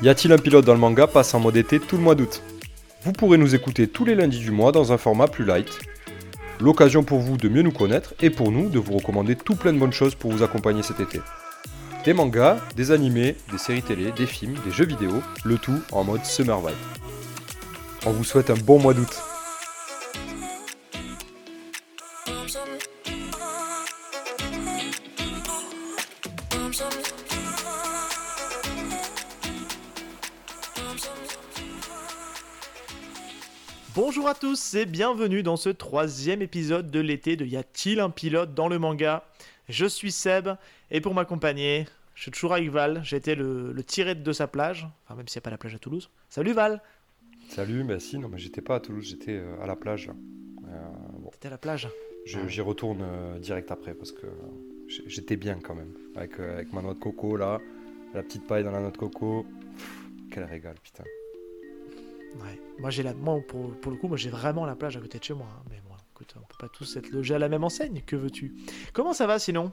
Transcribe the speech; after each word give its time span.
Y 0.00 0.08
a-t-il 0.08 0.32
un 0.32 0.38
pilote 0.38 0.64
dans 0.64 0.74
le 0.74 0.78
manga 0.78 1.08
passe 1.08 1.34
en 1.34 1.40
mode 1.40 1.56
été 1.56 1.80
tout 1.80 1.96
le 1.96 2.02
mois 2.02 2.14
d'août 2.14 2.40
Vous 3.02 3.12
pourrez 3.12 3.36
nous 3.36 3.56
écouter 3.56 3.88
tous 3.88 4.04
les 4.04 4.14
lundis 4.14 4.38
du 4.38 4.52
mois 4.52 4.70
dans 4.70 4.92
un 4.92 4.96
format 4.96 5.26
plus 5.26 5.44
light. 5.44 5.76
L'occasion 6.60 7.02
pour 7.02 7.18
vous 7.18 7.36
de 7.36 7.48
mieux 7.48 7.62
nous 7.62 7.72
connaître 7.72 8.14
et 8.20 8.30
pour 8.30 8.52
nous 8.52 8.68
de 8.68 8.78
vous 8.78 8.96
recommander 8.96 9.34
tout 9.34 9.56
plein 9.56 9.72
de 9.72 9.78
bonnes 9.78 9.92
choses 9.92 10.14
pour 10.14 10.30
vous 10.30 10.44
accompagner 10.44 10.84
cet 10.84 11.00
été. 11.00 11.20
Des 12.04 12.12
mangas, 12.12 12.58
des 12.76 12.92
animés, 12.92 13.34
des 13.50 13.58
séries 13.58 13.82
télé, 13.82 14.12
des 14.12 14.26
films, 14.26 14.54
des 14.64 14.70
jeux 14.70 14.86
vidéo, 14.86 15.20
le 15.44 15.58
tout 15.58 15.80
en 15.90 16.04
mode 16.04 16.24
Summer 16.24 16.60
Vibe. 16.60 16.76
On 18.06 18.12
vous 18.12 18.24
souhaite 18.24 18.50
un 18.50 18.56
bon 18.56 18.78
mois 18.78 18.94
d'août. 18.94 19.27
Bonjour 34.00 34.28
à 34.28 34.34
tous 34.34 34.74
et 34.74 34.86
bienvenue 34.86 35.42
dans 35.42 35.56
ce 35.56 35.70
troisième 35.70 36.40
épisode 36.40 36.88
de 36.88 37.00
l'été 37.00 37.34
de 37.34 37.44
Y 37.44 37.56
a-t-il 37.56 37.98
un 37.98 38.10
pilote 38.10 38.54
dans 38.54 38.68
le 38.68 38.78
manga? 38.78 39.24
Je 39.68 39.86
suis 39.86 40.12
Seb 40.12 40.50
et 40.92 41.00
pour 41.00 41.14
m'accompagner, 41.14 41.84
je 42.14 42.22
suis 42.22 42.30
toujours 42.30 42.52
avec 42.52 42.70
Val. 42.70 43.00
J'ai 43.02 43.16
été 43.16 43.34
le, 43.34 43.72
le 43.72 43.82
tiré 43.82 44.14
de 44.14 44.32
sa 44.32 44.46
plage, 44.46 44.86
enfin 45.04 45.16
même 45.16 45.26
s'il 45.26 45.40
n'y 45.40 45.42
a 45.42 45.46
pas 45.46 45.50
la 45.50 45.58
plage 45.58 45.74
à 45.74 45.80
Toulouse. 45.80 46.10
Salut 46.28 46.52
Val 46.52 46.80
Salut, 47.48 47.82
merci. 47.82 48.18
Non, 48.20 48.28
mais 48.28 48.38
j'étais 48.38 48.60
pas 48.60 48.76
à 48.76 48.80
Toulouse, 48.80 49.04
j'étais 49.04 49.32
euh, 49.36 49.60
à 49.60 49.66
la 49.66 49.74
plage. 49.74 50.08
Euh, 50.68 50.88
bon, 51.18 51.30
T'étais 51.30 51.48
à 51.48 51.50
la 51.50 51.58
plage? 51.58 51.88
Je- 52.24 52.46
J'y 52.46 52.60
retourne 52.60 53.00
euh, 53.02 53.40
direct 53.40 53.72
après 53.72 53.94
parce 53.94 54.12
que 54.12 54.28
j'étais 55.08 55.34
bien 55.36 55.58
quand 55.60 55.74
même. 55.74 55.92
Avec, 56.14 56.38
euh, 56.38 56.54
avec 56.54 56.72
ma 56.72 56.82
noix 56.82 56.94
de 56.94 57.00
coco 57.00 57.36
là, 57.36 57.58
la 58.14 58.22
petite 58.22 58.46
paille 58.46 58.62
dans 58.62 58.70
la 58.70 58.78
noix 58.80 58.92
de 58.92 58.96
coco. 58.96 59.44
Pff, 59.76 59.90
quel 60.30 60.44
régal, 60.44 60.76
putain. 60.84 61.02
Ouais. 62.36 62.60
Moi, 62.78 62.90
j'ai 62.90 63.02
la... 63.02 63.14
moi 63.14 63.40
pour, 63.48 63.70
pour 63.80 63.90
le 63.92 63.98
coup, 63.98 64.08
moi 64.08 64.16
j'ai 64.16 64.30
vraiment 64.30 64.66
la 64.66 64.76
plage 64.76 64.96
à 64.96 65.00
côté 65.00 65.18
de 65.18 65.24
chez 65.24 65.34
moi. 65.34 65.46
hein. 65.50 65.62
Mais 65.70 65.80
moi, 65.88 65.96
écoute, 66.14 66.34
on 66.36 66.40
peut 66.40 66.56
pas 66.58 66.68
tous 66.68 66.96
être 66.96 67.10
logés 67.10 67.34
à 67.34 67.38
la 67.38 67.48
même 67.48 67.64
enseigne. 67.64 68.02
Que 68.06 68.16
veux-tu? 68.16 68.54
Comment 68.92 69.12
ça 69.12 69.26
va 69.26 69.38
sinon? 69.38 69.72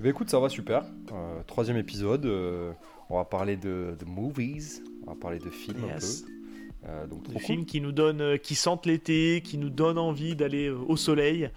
Bah 0.00 0.08
écoute, 0.08 0.30
ça 0.30 0.40
va 0.40 0.48
super. 0.48 0.84
Euh, 1.12 1.42
troisième 1.46 1.76
épisode. 1.76 2.24
euh, 2.26 2.72
on 3.10 3.16
va 3.18 3.24
parler 3.24 3.56
de, 3.56 3.94
de 3.98 4.04
movies. 4.04 4.82
On 5.06 5.10
va 5.12 5.16
parler 5.20 5.38
de 5.38 5.50
films 5.50 5.84
Yes. 5.86 6.22
un 6.22 6.26
peu. 6.26 6.32
Euh, 6.88 7.06
donc 7.06 7.22
Des 7.28 7.34
cool. 7.34 7.42
films 7.42 7.64
qui 7.66 7.80
nous 7.80 7.92
donnent, 7.92 8.20
euh, 8.20 8.36
qui 8.38 8.54
sentent 8.56 8.86
l'été, 8.86 9.40
qui 9.44 9.56
nous 9.58 9.70
donnent 9.70 9.98
envie 9.98 10.34
d'aller 10.34 10.68
au 10.70 10.96
soleil. 10.96 11.48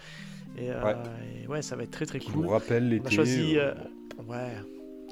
Et 0.58 0.70
Ouais. 0.70 0.96
et 1.44 1.48
ouais, 1.48 1.62
ça 1.62 1.76
va 1.76 1.84
être 1.84 1.92
très 1.92 2.06
très 2.06 2.20
Qui 2.20 2.30
cool. 2.32 2.44
nous 2.44 2.50
rappellent 2.50 2.88
l'été. 2.90 3.04
On 3.06 3.08
a 3.08 3.12
choisi, 3.12 3.58
ouais. 3.58 4.56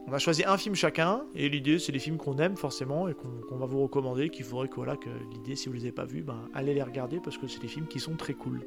On 0.07 0.11
a 0.13 0.19
choisi 0.19 0.43
un 0.43 0.57
film 0.57 0.75
chacun, 0.75 1.23
et 1.33 1.47
l'idée 1.49 1.79
c'est 1.79 1.91
les 1.93 1.99
films 1.99 2.17
qu'on 2.17 2.37
aime 2.37 2.57
forcément 2.57 3.07
et 3.07 3.13
qu'on 3.13 3.55
va 3.55 3.65
vous 3.65 3.81
recommander, 3.81 4.29
qu'il 4.29 4.45
faudrait 4.45 4.67
que 4.67 4.75
voilà 4.75 4.97
que 4.97 5.09
l'idée 5.31 5.55
si 5.55 5.69
vous 5.69 5.73
les 5.73 5.81
avez 5.83 5.91
pas 5.93 6.05
vus, 6.05 6.21
ben 6.21 6.49
allez 6.53 6.73
les 6.73 6.83
regarder 6.83 7.19
parce 7.23 7.37
que 7.37 7.47
c'est 7.47 7.61
des 7.61 7.67
films 7.69 7.87
qui 7.87 7.99
sont 7.99 8.15
très 8.15 8.33
cool. 8.33 8.61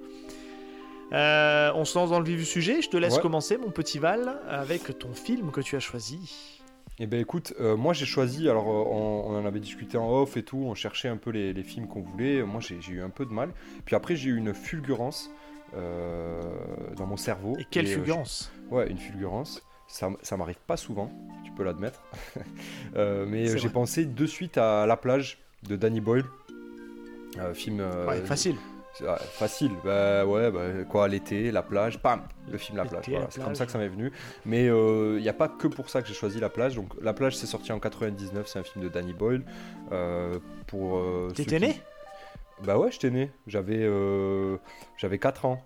Euh, 1.13 1.71
on 1.75 1.85
se 1.85 1.97
lance 1.97 2.11
dans 2.11 2.19
le 2.19 2.25
vif 2.25 2.39
du 2.39 2.45
sujet. 2.45 2.83
Je 2.83 2.89
te 2.89 2.97
laisse 2.97 3.17
Ouais. 3.17 3.23
commencer, 3.23 3.59
mon 3.59 3.71
petit 3.71 3.99
Val, 4.01 4.41
avec 4.49 4.99
ton 4.99 5.13
film 5.15 5.53
que 5.53 5.61
tu 5.61 5.77
as 5.77 5.81
choisi. 5.81 6.59
Eh 6.99 7.07
ben 7.07 7.21
écoute, 7.21 7.53
euh, 7.61 7.77
moi 7.77 7.93
j'ai 7.93 8.07
choisi, 8.07 8.49
alors 8.49 8.69
euh, 8.69 8.91
on, 8.91 9.31
on 9.31 9.39
en 9.39 9.45
avait 9.45 9.61
discuté 9.61 9.99
en 9.99 10.11
off 10.11 10.37
et 10.39 10.43
tout, 10.43 10.57
on 10.67 10.75
cherchait 10.75 11.09
un 11.09 11.19
peu 11.19 11.31
les, 11.31 11.53
les 11.53 11.63
films 11.63 11.87
qu'on 11.87 12.01
voulait, 12.01 12.43
moi 12.43 12.61
j'ai 12.61 12.81
eu 12.93 13.03
un 13.03 13.11
peu 13.11 13.27
de 13.27 13.33
mal, 13.33 13.53
puis 13.85 13.95
après 13.95 14.17
j'ai 14.17 14.31
eu 14.31 14.37
une 14.37 14.55
fulgurance 14.55 15.31
dans 15.75 17.07
mon 17.07 17.19
cerveau. 17.19 17.55
Et 17.59 17.67
quelle 17.71 17.87
fulgurance? 17.87 18.51
Ouais, 18.71 18.89
une 18.91 18.97
fulgurance, 18.99 19.63
ça, 19.89 20.37
m'arrive 20.37 20.59
pas 20.67 20.77
souvent, 20.77 21.11
tu 21.45 21.53
peux 21.53 21.65
l'admettre, 21.65 22.03
Euh, 22.97 23.27
mais 23.29 23.47
j'ai 23.59 23.69
pensé 23.69 24.05
de 24.07 24.27
suite 24.27 24.57
à 24.59 24.87
La 24.87 24.97
plage 24.97 25.39
de 25.65 25.77
Danny 25.77 26.01
Boyle, 26.01 26.25
euh, 27.39 27.53
film 27.55 27.81
euh, 27.81 28.07
Ouais, 28.07 28.21
facile. 28.23 28.57
ah, 29.07 29.17
facile, 29.17 29.73
bah 29.85 30.25
ouais, 30.25 30.51
bah, 30.51 30.85
quoi, 30.89 31.07
l'été, 31.09 31.51
la 31.51 31.63
plage, 31.63 31.99
pam, 31.99 32.23
le 32.51 32.57
film 32.57 32.79
La 32.79 32.85
plage, 32.87 33.07
la 33.07 33.13
voilà, 33.13 33.27
c'est 33.31 33.43
comme 33.43 33.55
ça 33.55 33.67
que 33.67 33.73
ça 33.73 33.79
m'est 33.79 33.89
venu. 33.89 34.11
Mais 34.47 34.67
il 34.67 35.21
n'y 35.21 35.29
a 35.29 35.35
pas 35.35 35.49
que 35.49 35.67
pour 35.69 35.91
ça 35.91 36.01
que 36.01 36.09
j'ai 36.09 36.15
choisi 36.15 36.41
La 36.41 36.49
plage. 36.49 36.75
Donc 36.77 36.95
La 37.03 37.13
plage, 37.13 37.37
c'est 37.37 37.47
sorti 37.47 37.73
en 37.73 37.81
99, 37.81 38.47
c'est 38.47 38.59
un 38.59 38.63
film 38.63 38.83
de 38.85 38.89
Danny 38.89 39.13
Boyle. 39.13 39.43
Euh, 39.93 40.39
pour 40.67 40.97
euh, 40.99 41.31
T'étais 41.35 41.59
qui- 41.59 41.67
né? 41.67 41.81
Bah 42.65 42.79
ouais, 42.79 42.91
j'étais 42.91 43.11
né, 43.11 43.31
j'avais 43.47 43.87
j'avais 44.97 45.19
4 45.19 45.45
ans. 45.45 45.63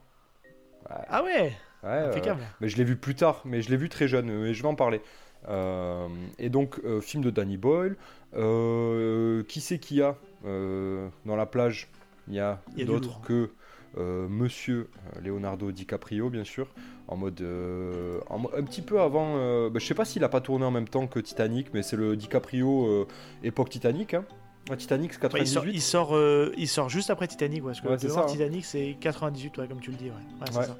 Ah 0.89 1.23
ouais? 1.23 1.53
Impeccable. 1.83 2.43
mais 2.61 2.69
je 2.69 2.77
l'ai 2.77 2.85
vu 2.85 2.97
plus 2.97 3.15
tard, 3.15 3.43
mais 3.45 3.63
je 3.63 3.71
l'ai 3.71 3.77
vu 3.77 3.89
très 3.89 4.09
jeune, 4.09 4.27
mais 4.27 4.55
je 4.55 4.63
vais 4.63 4.69
en 4.69 4.75
parler. 4.75 5.01
Euh, 5.49 6.09
et 6.39 6.51
donc, 6.51 6.81
euh, 6.85 7.01
film 7.01 7.23
de 7.25 7.31
Danny 7.31 7.57
Boyle. 7.57 7.97
Euh, 8.37 9.43
qui 9.45 9.61
c'est 9.61 9.79
qu'il 9.81 9.97
y 9.97 10.03
a 10.03 10.17
euh, 10.45 11.09
dans 11.27 11.35
la 11.37 11.47
plage? 11.47 11.89
Il 12.29 12.35
y 12.35 12.39
a, 12.41 12.61
a 12.79 12.85
d'autres 12.85 13.21
que 13.23 13.51
euh, 13.99 14.29
Monsieur 14.29 14.89
euh, 15.17 15.21
Leonardo 15.21 15.73
DiCaprio, 15.73 16.31
bien 16.31 16.45
sûr, 16.45 16.69
en 17.09 17.17
mode 17.17 17.41
euh, 17.41 18.21
en 18.29 18.39
un 18.57 18.63
petit 18.63 18.83
peu 18.83 19.01
avant. 19.01 19.35
euh, 19.39 19.69
bah, 19.69 19.81
je 19.81 19.87
sais 19.87 19.95
pas 19.95 20.05
s'il 20.05 20.23
a 20.23 20.29
pas 20.29 20.41
tourné 20.41 20.65
en 20.65 20.71
même 20.71 20.87
temps 20.87 21.09
que 21.09 21.19
Titanic, 21.19 21.75
mais 21.75 21.83
c'est 21.83 21.97
le 21.97 22.15
DiCaprio 22.17 22.87
euh, 22.87 23.09
époque 23.43 23.71
Titanic. 23.71 24.15
Hein. 24.15 24.25
Titanic, 24.77 25.13
c'est 25.13 25.23
Ouais, 25.33 25.41
il, 25.41 25.47
sort, 25.47 25.63
98. 25.65 25.75
il, 25.75 25.81
sort, 25.81 26.17
euh, 26.17 26.53
il 26.57 26.69
sort 26.69 26.89
juste 26.89 27.11
après 27.11 27.27
Titanic, 27.29 27.63
parce 27.63 27.81
que 27.81 27.89
Ouais, 27.89 27.95
hein. 27.95 28.27
Titanic 28.27 28.65
c'est 28.65 28.97
98, 29.01 29.59
ouais, 29.59 29.69
comme 29.69 29.81
tu 29.81 29.91
le 29.91 29.97
dis. 29.97 30.11
Ça. 30.51 30.77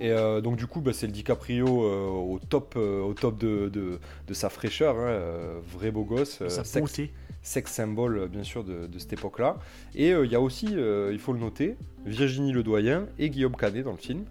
Et 0.00 0.10
euh, 0.10 0.40
donc 0.40 0.56
du 0.56 0.66
coup, 0.66 0.80
bah, 0.80 0.92
c'est 0.92 1.06
le 1.06 1.12
DiCaprio 1.12 1.66
euh, 1.84 2.06
au 2.08 2.40
top, 2.48 2.76
au 2.76 3.14
top 3.14 3.38
de, 3.38 3.68
de, 3.68 3.98
de 4.26 4.34
sa 4.34 4.48
fraîcheur, 4.48 4.96
hein, 4.96 5.60
vrai 5.72 5.90
beau 5.90 6.04
gosse, 6.04 6.46
Sa 6.48 6.64
sex, 6.64 7.00
sex 7.42 7.72
symbole 7.72 8.28
bien 8.28 8.42
sûr 8.42 8.64
de, 8.64 8.86
de 8.86 8.98
cette 8.98 9.12
époque-là. 9.12 9.58
Et 9.94 10.10
il 10.10 10.30
y 10.30 10.34
a 10.34 10.40
aussi, 10.40 10.66
il 10.66 11.18
faut 11.18 11.32
le 11.32 11.38
noter, 11.40 11.76
Virginie 12.04 12.52
Ledoyen 12.52 13.06
et 13.18 13.30
Guillaume 13.30 13.56
Canet 13.56 13.84
dans 13.84 13.92
le 13.92 13.98
film, 13.98 14.24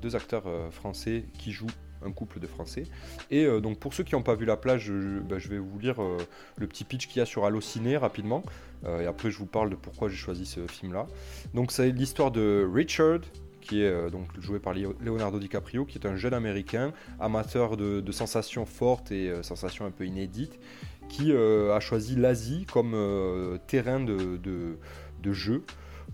deux 0.00 0.16
acteurs 0.16 0.44
français 0.70 1.24
qui 1.38 1.52
jouent 1.52 1.66
un 2.04 2.12
couple 2.12 2.40
de 2.40 2.46
Français. 2.46 2.84
Et 3.30 3.44
euh, 3.44 3.60
donc 3.60 3.78
pour 3.78 3.94
ceux 3.94 4.04
qui 4.04 4.14
n'ont 4.14 4.22
pas 4.22 4.34
vu 4.34 4.44
la 4.44 4.56
plage, 4.56 4.84
je, 4.86 5.20
bah, 5.20 5.36
vais 5.38 5.58
vous 5.58 5.78
lire 5.78 6.02
euh, 6.02 6.16
le 6.56 6.66
petit 6.66 6.84
pitch 6.84 7.06
qu'il 7.08 7.18
y 7.18 7.22
a 7.22 7.26
sur 7.26 7.44
Allociné 7.44 7.96
rapidement. 7.96 8.42
Euh, 8.84 9.00
et 9.00 9.06
après 9.06 9.30
je 9.30 9.38
vous 9.38 9.46
parle 9.46 9.70
de 9.70 9.76
pourquoi 9.76 10.08
j'ai 10.08 10.16
choisi 10.16 10.46
ce 10.46 10.66
film-là. 10.66 11.06
Donc 11.54 11.72
c'est 11.72 11.90
l'histoire 11.90 12.30
de 12.30 12.68
Richard, 12.72 13.20
qui 13.60 13.82
est 13.82 14.10
donc 14.10 14.28
joué 14.40 14.60
par 14.60 14.74
Leo- 14.74 14.94
Leonardo 15.00 15.38
DiCaprio, 15.38 15.84
qui 15.84 15.98
est 15.98 16.06
un 16.06 16.16
jeune 16.16 16.34
américain, 16.34 16.92
amateur 17.18 17.76
de, 17.76 18.12
sensations 18.12 18.64
fortes 18.64 19.10
et 19.10 19.32
sensations 19.42 19.86
un 19.86 19.90
peu 19.90 20.06
inédites, 20.06 20.60
qui 21.08 21.32
a 21.32 21.80
choisi 21.80 22.14
l'Asie 22.14 22.64
comme 22.72 22.94
terrain 23.66 23.98
de- 23.98 24.36
de 24.36 25.32
jeu 25.32 25.64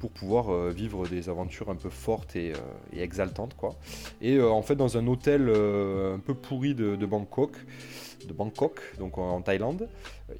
pour 0.02 0.10
pouvoir 0.10 0.52
euh, 0.52 0.72
vivre 0.74 1.06
des 1.06 1.28
aventures 1.28 1.70
un 1.70 1.76
peu 1.76 1.88
fortes 1.88 2.34
et, 2.34 2.54
euh, 2.54 3.00
exaltantes 3.04 3.54
quoi. 3.56 3.76
Et 4.20 4.34
euh, 4.34 4.50
en 4.50 4.60
fait 4.60 4.74
dans 4.74 4.98
un 4.98 5.06
hôtel 5.06 5.42
un 5.42 6.18
peu 6.18 6.34
pourri 6.34 6.74
de, 6.74 7.06
Bangkok, 7.06 7.52
de 8.26 8.32
Bangkok, 8.32 8.80
donc 8.98 9.16
en, 9.16 9.40
Thaïlande, 9.42 9.88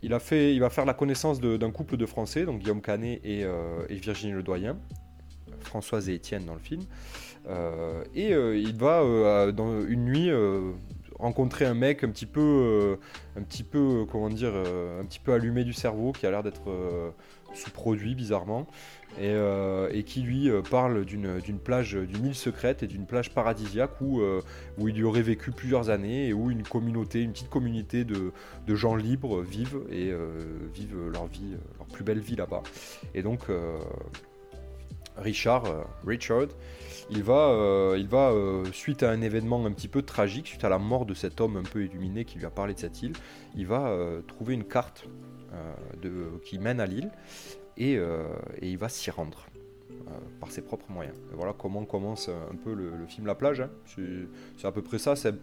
il 0.02 0.14
a 0.14 0.18
fait, 0.18 0.52
il 0.52 0.58
va 0.58 0.68
faire 0.68 0.84
la 0.84 0.94
connaissance 0.94 1.40
d'un 1.40 1.70
couple 1.70 1.96
de 1.96 2.06
Français, 2.06 2.44
donc 2.44 2.58
Guillaume 2.58 2.82
Canet 2.82 3.20
et, 3.22 3.44
euh, 3.44 3.86
et 3.88 3.94
Virginie 3.94 4.32
Ledoyen, 4.32 4.76
Françoise 5.60 6.08
et 6.08 6.14
Étienne 6.14 6.44
dans 6.44 6.54
le 6.54 6.60
film. 6.60 6.82
Et 8.16 8.30
il 8.32 8.74
va 8.76 9.52
dans 9.52 9.80
une 9.86 10.04
nuit 10.04 10.30
rencontrer 11.20 11.66
un 11.66 11.74
mec 11.74 12.02
un 12.02 12.10
petit 12.10 12.26
peu, 12.26 12.98
un 13.36 13.42
petit 13.42 13.62
peu, 13.62 14.06
comment 14.10 14.28
dire, 14.28 14.54
un 14.54 15.04
petit 15.04 15.20
peu 15.20 15.32
allumé 15.32 15.62
du 15.62 15.72
cerveau, 15.72 16.10
qui 16.12 16.26
a 16.26 16.30
l'air 16.30 16.42
d'être 16.42 16.68
sous-produit 17.54 18.14
bizarrement, 18.14 18.66
et, 19.18 19.28
euh, 19.28 20.02
qui 20.02 20.22
lui 20.22 20.50
euh, 20.50 20.62
parle 20.62 21.04
d'une 21.04 21.58
plage, 21.62 21.94
d'une 21.94 22.26
île 22.26 22.34
secrète 22.34 22.82
et 22.82 22.86
d'une 22.86 23.06
plage 23.06 23.30
paradisiaque 23.30 24.00
où, 24.00 24.20
euh, 24.20 24.40
il 24.78 24.96
y 24.96 25.04
aurait 25.04 25.22
vécu 25.22 25.50
plusieurs 25.50 25.90
années 25.90 26.28
et 26.28 26.32
où 26.32 26.50
une 26.50 26.62
communauté, 26.62 27.20
une 27.20 27.32
petite 27.32 27.50
communauté 27.50 28.04
de, 28.04 28.32
gens 28.74 28.94
libres 28.94 29.42
vivent 29.42 29.82
et 29.90 30.10
euh, 30.10 30.28
vivent 30.74 31.10
leur 31.12 31.26
vie, 31.26 31.52
euh, 31.52 31.78
leur 31.78 31.86
plus 31.88 32.04
belle 32.04 32.20
vie 32.20 32.36
là-bas. 32.36 32.62
Et 33.14 33.22
donc 33.22 33.50
euh, 33.50 33.78
Richard, 35.16 35.66
euh, 35.66 35.82
Richard, 36.06 36.48
il 37.10 37.22
va, 37.22 37.50
euh, 37.50 38.02
euh, 38.12 38.64
suite 38.72 39.02
à 39.02 39.10
un 39.10 39.20
événement 39.20 39.64
un 39.66 39.72
petit 39.72 39.88
peu 39.88 40.02
tragique, 40.02 40.46
suite 40.46 40.64
à 40.64 40.68
la 40.68 40.78
mort 40.78 41.04
de 41.06 41.14
cet 41.14 41.40
homme 41.40 41.56
un 41.56 41.62
peu 41.62 41.84
illuminé 41.84 42.24
qui 42.24 42.38
lui 42.38 42.46
a 42.46 42.50
parlé 42.50 42.74
de 42.74 42.78
cette 42.78 43.02
île, 43.02 43.12
il 43.54 43.66
va 43.66 43.88
euh, 43.88 44.22
trouver 44.22 44.54
une 44.54 44.64
carte 44.64 45.04
euh, 45.06 45.08
de, 46.02 46.26
qui 46.44 46.58
mène 46.58 46.80
à 46.80 46.86
l'île 46.86 47.10
et, 47.76 47.96
euh, 47.96 48.24
et 48.60 48.70
il 48.70 48.78
va 48.78 48.88
s'y 48.88 49.10
rendre 49.10 49.46
euh, 49.90 49.94
par 50.40 50.50
ses 50.50 50.62
propres 50.62 50.90
moyens. 50.90 51.16
Et 51.32 51.36
voilà 51.36 51.52
comment 51.56 51.84
commence 51.84 52.28
un 52.28 52.56
peu 52.56 52.74
le, 52.74 52.90
le 52.96 53.06
film 53.06 53.26
La 53.26 53.34
plage. 53.34 53.60
hein. 53.60 53.70
C'est 54.56 54.66
à 54.66 54.72
peu 54.72 54.82
près 54.82 54.98
ça. 54.98 55.16
C'est 55.16 55.34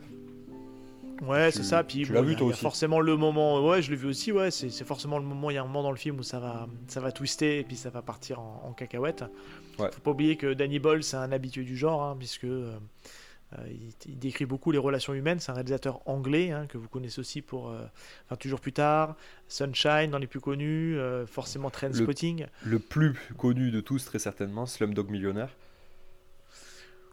Ouais, 1.22 1.52
c'est 1.52 1.64
ça. 1.64 1.84
Puis 1.84 2.04
tu 2.04 2.08
bon, 2.08 2.14
l'as 2.14 2.22
vu, 2.22 2.34
a- 2.34 2.38
toi 2.38 2.48
aussi 2.48 2.62
forcément 2.62 3.02
le 3.02 3.18
moment. 3.18 3.68
Ouais, 3.68 3.82
je 3.82 3.90
l'ai 3.92 3.98
vu 3.98 4.08
aussi. 4.08 4.32
Ouais, 4.32 4.52
c'est 4.52 4.70
c'est 4.70 4.86
forcément 4.86 5.18
le 5.20 5.26
moment. 5.26 5.50
Il 5.50 5.56
y 5.56 5.58
a 5.58 5.62
un 5.62 5.66
moment 5.66 5.84
dans 5.84 5.92
le 5.92 5.98
film 5.98 6.18
où 6.18 6.24
ça 6.24 6.40
va, 6.40 6.68
ça 6.88 7.02
va 7.02 7.12
twister 7.12 7.60
et 7.60 7.64
puis 7.66 7.76
ça 7.76 7.90
va 7.90 8.02
partir 8.02 8.40
en, 8.40 8.64
en 8.66 8.72
cacahuète. 8.72 9.26
Ouais. 9.80 9.90
Faut 9.92 10.00
pas 10.00 10.12
oublier 10.12 10.38
que 10.38 10.54
Danny 10.54 10.80
Boyle, 10.80 11.04
c'est 11.04 11.18
un 11.18 11.34
habitué 11.34 11.64
du 11.64 11.76
genre, 11.76 12.02
hein, 12.04 12.16
puisque 12.18 12.46
euh, 12.46 12.72
euh, 12.72 12.80
il, 13.68 13.92
il 14.06 14.20
décrit 14.20 14.46
beaucoup 14.46 14.72
les 14.72 14.78
relations 14.78 15.14
humaines. 15.14 15.40
C'est 15.40 15.52
un 15.52 15.56
réalisateur 15.56 16.02
anglais 16.06 16.52
hein, 16.52 16.68
que 16.68 16.78
vous 16.78 16.88
connaissez 16.88 17.20
aussi 17.20 17.42
pour 17.42 17.70
euh, 17.70 17.86
28 18.30 18.50
jours 18.50 18.62
plus 18.62 18.74
tard, 18.74 19.16
Sunshine 19.48 20.10
dans 20.12 20.18
les 20.18 20.28
plus 20.28 20.40
connus, 20.40 20.98
euh, 20.98 21.26
forcément 21.26 21.70
Trainspotting. 21.70 22.46
Le 22.64 22.80
plus 22.80 23.16
connu 23.38 23.72
de 23.72 23.82
tous, 23.82 24.06
très 24.06 24.20
certainement, 24.20 24.66
Slumdog 24.66 25.10
Millionnaire. 25.10 25.50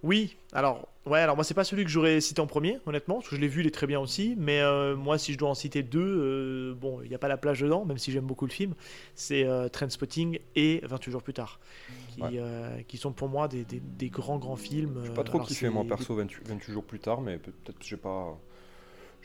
Oui, 0.02 0.36
alors 0.52 0.88
ouais, 1.06 1.20
alors 1.20 1.36
moi 1.36 1.44
c'est 1.44 1.54
pas 1.54 1.64
celui 1.64 1.84
que 1.84 1.90
j'aurais 1.90 2.20
cité 2.20 2.40
en 2.40 2.46
premier, 2.46 2.78
honnêtement, 2.86 3.16
parce 3.16 3.28
que 3.28 3.36
je 3.36 3.40
l'ai 3.40 3.48
vu, 3.48 3.60
il 3.60 3.66
est 3.66 3.70
très 3.70 3.86
bien 3.86 4.00
aussi. 4.00 4.34
Mais 4.38 4.60
euh, 4.60 4.96
moi, 4.96 5.18
si 5.18 5.32
je 5.32 5.38
dois 5.38 5.48
en 5.50 5.54
citer 5.54 5.82
deux, 5.82 6.00
euh, 6.00 6.74
bon, 6.74 7.00
il 7.02 7.08
n'y 7.08 7.14
a 7.14 7.18
pas 7.18 7.28
la 7.28 7.36
plage 7.36 7.60
dedans, 7.60 7.84
même 7.84 7.98
si 7.98 8.12
j'aime 8.12 8.26
beaucoup 8.26 8.46
le 8.46 8.52
film. 8.52 8.74
C'est 9.14 9.44
euh, 9.44 9.68
Trainspotting 9.68 10.38
et 10.54 10.80
28 10.84 11.10
jours 11.12 11.22
plus 11.22 11.34
tard, 11.34 11.60
qui, 12.08 12.20
Ouais. 12.22 12.30
euh, 12.34 12.82
qui 12.88 12.96
sont 12.96 13.12
pour 13.12 13.28
moi 13.28 13.48
des, 13.48 13.64
des- 13.64 13.80
des 13.80 14.10
grands 14.10 14.38
grands 14.38 14.56
films. 14.56 15.00
J'ai 15.04 15.12
pas 15.12 15.24
trop 15.24 15.38
Alors, 15.38 15.48
kiffé, 15.48 15.68
moi, 15.68 15.84
perso, 15.84 16.14
28, 16.14 16.46
28 16.48 16.72
jours 16.72 16.84
plus 16.84 16.98
tard, 17.00 17.20
mais 17.20 17.38
peut- 17.38 17.52
peut-être 17.52 17.78
que 17.78 17.84
j'ai 17.86 17.96
pas. 17.96 18.38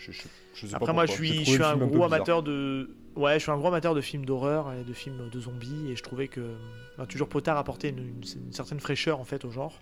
Je, 0.03 0.11
je, 0.11 0.21
je 0.55 0.65
sais 0.65 0.71
pas 0.71 0.77
Après 0.77 0.93
moi, 0.93 1.05
je 1.05 1.11
suis, 1.11 1.45
je 1.45 1.61
un 1.63 1.77
gros 1.77 2.03
amateur 2.03 2.41
de, 2.43 2.89
ouais, 3.15 3.35
je 3.35 3.39
suis 3.43 3.51
un 3.51 3.57
gros 3.57 3.67
amateur 3.67 3.93
de 3.93 4.01
films 4.01 4.25
d'horreur 4.25 4.73
et 4.73 4.83
de 4.83 4.93
films 4.93 5.29
de 5.31 5.39
zombies, 5.39 5.91
et 5.91 5.95
je 5.95 6.01
trouvais 6.01 6.27
que 6.27 6.41
28 6.97 7.17
jours 7.17 7.27
plus 7.29 7.41
tard 7.41 7.57
apportait 7.57 7.89
une, 7.89 7.99
une- 7.99 8.23
une 8.47 8.51
certaine 8.53 8.79
fraîcheur 8.79 9.19
en 9.19 9.23
fait 9.23 9.45
au 9.45 9.51
genre. 9.51 9.79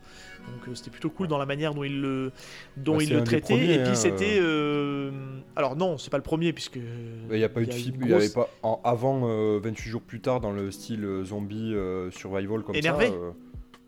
Donc 0.48 0.68
euh, 0.68 0.76
c'était 0.76 0.92
plutôt 0.92 1.10
cool 1.10 1.28
dans 1.28 1.38
la 1.38 1.46
manière 1.46 1.74
dont 1.74 1.84
il 1.84 2.02
le, 2.02 2.32
dont 2.78 2.98
Bah, 2.98 3.04
il 3.04 3.14
le 3.14 3.24
traitait. 3.24 3.42
premiers, 3.54 3.74
et 3.76 3.80
puis 3.84 3.92
hein, 3.92 3.96
c'était, 3.96 4.40
euh, 4.42 5.12
alors 5.56 5.76
non, 5.76 5.98
c'est 5.98 6.10
pas 6.10 6.18
le 6.18 6.24
premier 6.24 6.54
puisque. 6.54 6.76
Il 6.76 7.38
n'y 7.38 7.44
a 7.44 7.50
pas 7.50 7.62
eu 7.62 7.68
de 7.68 7.74
film, 7.74 7.96
il 8.02 8.08
grosse- 8.10 8.22
y 8.24 8.26
avait 8.26 8.34
pas 8.34 8.50
en- 8.64 8.82
avant 8.84 9.22
euh, 9.30 9.60
28 9.64 9.90
jours 9.90 10.02
plus 10.02 10.20
tard 10.22 10.40
dans 10.42 10.52
le 10.52 10.70
style 10.72 11.04
euh, 11.06 11.24
zombie 11.24 11.74
euh, 11.74 12.12
survival 12.12 12.62
comme 12.64 12.76
Énervé 12.76 13.08
ça. 13.08 13.14
euh, 13.14 13.32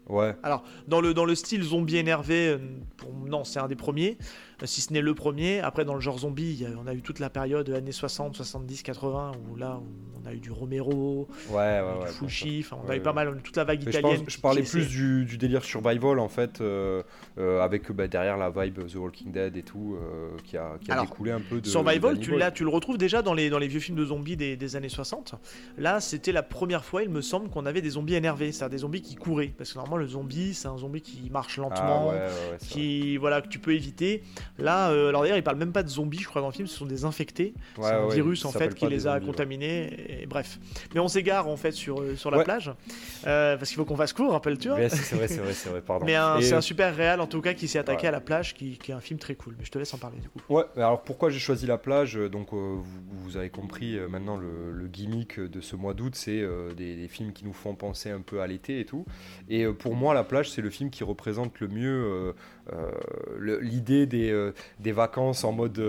Ouais. 0.07 0.35
Alors, 0.43 0.63
dans 0.89 0.99
le, 0.99 1.13
dans 1.13 1.23
le 1.23 1.35
style 1.35 1.63
zombie 1.63 1.95
énervé, 1.95 2.49
euh, 2.49 2.57
pour, 2.97 3.13
non, 3.13 3.45
c'est 3.45 3.59
un 3.59 3.67
des 3.67 3.75
premiers, 3.77 4.17
euh, 4.19 4.23
si 4.65 4.81
ce 4.81 4.93
n'est 4.93 5.01
le 5.01 5.13
premier. 5.15 5.59
Après, 5.61 5.85
dans 5.85 5.95
le 5.95 6.01
genre 6.01 6.19
zombie, 6.19 6.65
on 6.81 6.87
a 6.87 6.93
eu 6.93 7.01
toute 7.01 7.19
la 7.19 7.29
période 7.29 7.69
années 7.69 7.91
60, 7.91 8.35
70, 8.35 8.83
80, 8.83 9.31
où 9.51 9.55
là, 9.55 9.79
on 10.23 10.27
a 10.27 10.33
eu 10.33 10.39
du 10.39 10.51
Romero, 10.51 11.27
Ouais, 11.49 11.55
ouais, 11.55 11.81
du 11.81 12.03
ouais. 12.05 12.07
Fulci, 12.11 12.63
on 12.85 12.89
a 12.89 12.95
eu 12.95 13.01
pas 13.01 13.13
mal, 13.13 13.41
toute 13.43 13.55
la 13.57 13.63
vague 13.63 13.79
Mais 13.85 13.91
je, 13.91 13.97
italienne. 13.97 14.23
pense- 14.23 14.33
je 14.35 14.39
parlais 14.39 14.61
plus 14.61 14.87
du, 14.87 15.25
du 15.25 15.37
délire 15.39 15.63
survival 15.63 16.19
en 16.19 16.29
fait, 16.29 16.61
euh, 16.61 17.01
euh, 17.39 17.59
avec 17.61 17.91
bah, 17.91 18.07
derrière 18.07 18.37
la 18.37 18.51
vibe 18.51 18.85
The 18.87 18.95
Walking 18.95 19.31
Dead 19.31 19.57
et 19.57 19.63
tout, 19.63 19.97
euh, 19.99 20.29
qui 20.43 20.57
a, 20.57 20.77
qui 20.79 20.91
a 20.91 20.93
Alors, 20.93 21.05
découlé 21.05 21.31
un 21.31 21.41
peu 21.41 21.59
de. 21.59 21.67
Survival, 21.67 22.19
tu, 22.19 22.37
l'as- 22.37 22.51
tu 22.51 22.63
le 22.63 22.69
retrouves 22.69 22.99
déjà 22.99 23.21
dans 23.23 23.33
les, 23.33 23.49
dans 23.49 23.57
les 23.57 23.67
vieux 23.67 23.79
films 23.79 23.97
de 23.97 24.05
zombies 24.05 24.37
des, 24.37 24.55
des 24.57 24.75
années 24.75 24.89
60. 24.89 25.35
Là, 25.79 25.99
c'était 25.99 26.31
la 26.31 26.43
première 26.43 26.85
fois, 26.85 27.01
il 27.01 27.09
me 27.09 27.21
semble, 27.21 27.49
qu'on 27.49 27.65
avait 27.65 27.81
des 27.81 27.89
zombies 27.91 28.13
énervés, 28.15 28.51
c'est-à-dire 28.51 28.71
des 28.77 28.81
zombies 28.81 29.01
qui 29.01 29.15
couraient. 29.15 29.53
Parce 29.57 29.71
que 29.71 29.77
normalement, 29.79 29.97
le 29.97 30.07
zombie, 30.07 30.53
c'est 30.53 30.67
un 30.67 30.77
zombie 30.77 31.01
qui 31.01 31.29
marche 31.31 31.57
lentement, 31.57 32.11
Ah, 32.13 32.27
qui 32.59 33.17
voilà 33.17 33.41
que 33.41 33.47
tu 33.47 33.57
peux 33.57 33.73
éviter. 33.73 34.21
Là, 34.61 34.91
euh, 34.91 35.09
alors 35.09 35.23
d'ailleurs, 35.23 35.37
il 35.37 35.43
parle 35.43 35.57
même 35.57 35.71
pas 35.71 35.83
de 35.83 35.89
zombies, 35.89 36.19
je 36.19 36.27
crois 36.27 36.41
dans 36.41 36.47
le 36.47 36.53
film, 36.53 36.67
ce 36.67 36.77
sont 36.77 36.85
des 36.85 37.05
infectés. 37.05 37.53
Ouais, 37.77 37.89
c'est 37.89 37.93
un 37.93 38.05
ouais, 38.05 38.15
virus 38.15 38.45
en 38.45 38.51
fait 38.51 38.73
qui 38.75 38.87
les 38.87 39.07
a 39.07 39.13
zombies, 39.13 39.25
ouais. 39.25 39.31
contaminés. 39.31 40.21
Et, 40.21 40.25
bref, 40.25 40.59
mais 40.93 40.99
on 40.99 41.07
s'égare 41.07 41.47
en 41.47 41.57
fait 41.57 41.71
sur 41.71 42.01
euh, 42.01 42.15
sur 42.15 42.31
la 42.31 42.43
plage 42.43 42.71
euh, 43.25 43.57
parce 43.57 43.69
qu'il 43.69 43.77
faut 43.77 43.85
qu'on 43.85 43.95
fasse 43.95 44.13
court, 44.13 44.31
rappelle-tu. 44.31 44.69
c'est 44.69 44.89
c'est 44.89 45.15
vrai, 45.15 45.27
c'est 45.27 45.37
vrai, 45.37 45.53
c'est 45.53 45.69
vrai, 45.69 45.81
pardon. 45.81 46.05
Mais 46.11 46.15
c'est 46.41 46.55
un 46.55 46.61
super 46.61 46.95
réal 46.95 47.21
en 47.21 47.27
tout 47.27 47.41
cas 47.41 47.53
qui 47.53 47.67
s'est 47.67 47.79
attaqué 47.79 48.07
à 48.07 48.11
la 48.11 48.21
plage, 48.21 48.53
qui, 48.53 48.77
qui 48.77 48.91
est 48.91 48.95
un 48.95 49.01
film 49.01 49.19
très 49.19 49.35
cool. 49.35 49.55
Mais 49.57 49.65
je 49.65 49.71
te 49.71 49.79
laisse 49.79 49.93
en 49.93 49.97
parler 49.97 50.19
du 50.19 50.29
coup. 50.29 50.39
Ouais, 50.49 50.63
alors 50.77 51.01
pourquoi 51.01 51.29
j'ai 51.29 51.39
choisi 51.39 51.65
la 51.65 51.77
plage 51.77 52.15
Donc 52.15 52.53
vous, 52.53 52.83
vous 53.31 53.37
avez 53.37 53.49
compris 53.49 53.97
euh, 53.97 54.07
maintenant 54.09 54.37
le, 54.37 54.87
gimmick 54.87 55.39
de 55.39 55.61
ce 55.61 55.77
mois 55.77 55.93
d'août, 55.93 56.15
c'est 56.15 56.41
euh, 56.41 56.73
des, 56.73 57.07
films 57.07 57.31
qui 57.31 57.45
nous 57.45 57.53
font 57.53 57.75
penser 57.75 58.09
un 58.09 58.19
peu 58.19 58.41
à 58.41 58.47
l'été 58.47 58.81
et 58.81 58.85
tout. 58.85 59.05
Et 59.49 59.63
euh, 59.63 59.73
pour 59.73 59.95
moi, 59.95 60.13
la 60.13 60.23
plage, 60.23 60.51
c'est 60.51 60.61
le 60.61 60.69
film 60.69 60.89
qui 60.89 61.03
représente 61.03 61.59
le 61.59 61.67
mieux 61.67 62.33
l'idée 63.39 64.05
des, 64.05 64.51
des 64.79 64.91
vacances 64.91 65.43
en 65.43 65.51
mode, 65.51 65.81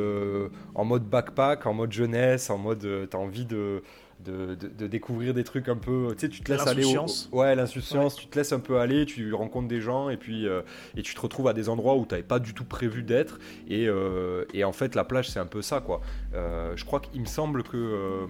en 0.75 0.85
mode 0.85 1.05
backpack, 1.05 1.67
en 1.67 1.75
mode 1.75 1.93
jeunesse, 1.93 2.51
en 2.51 2.59
mode 2.59 3.09
t'as 3.11 3.19
envie 3.19 3.45
de, 3.45 3.83
de, 4.25 4.55
de- 4.55 4.69
de 4.69 4.87
découvrir 4.87 5.35
des 5.35 5.45
trucs 5.45 5.69
un 5.69 5.77
peu. 5.77 6.09
Tu 6.13 6.21
sais, 6.21 6.29
tu 6.29 6.41
te 6.43 6.53
laisses 6.53 6.67
aller. 6.67 6.85
au- 6.85 6.89
l'insouciance. 6.89 7.29
Ouais, 7.33 7.55
l'insouciance, 7.55 8.17
tu 8.17 8.27
te 8.27 8.39
laisses 8.39 8.53
un 8.53 8.61
peu 8.61 8.79
aller, 8.79 9.05
tu 9.07 9.33
rencontres 9.35 9.69
des 9.69 9.81
gens 9.81 10.09
et 10.09 10.17
puis 10.17 10.47
euh, 10.47 10.63
et 10.97 11.03
tu 11.03 11.15
te 11.15 11.21
retrouves 11.21 11.49
à 11.49 11.53
des 11.53 11.69
endroits 11.69 11.97
où 11.97 12.05
tu 12.07 12.13
n'avais 12.15 12.23
pas 12.23 12.39
du 12.39 12.55
tout 12.55 12.65
prévu 12.65 13.03
d'être. 13.03 13.39
Et, 13.69 13.87
euh, 13.89 14.45
et 14.55 14.65
en 14.65 14.73
fait, 14.73 14.95
la 14.95 15.05
plage, 15.05 15.31
c'est 15.31 15.41
un 15.41 15.47
peu 15.47 15.63
ça, 15.63 15.81
quoi. 15.81 16.01
Euh, 16.35 16.73
je 16.77 16.85
crois 16.85 17.01
qu'il 17.01 17.21
me 17.21 17.27
semble 17.27 17.63
que 17.63 18.27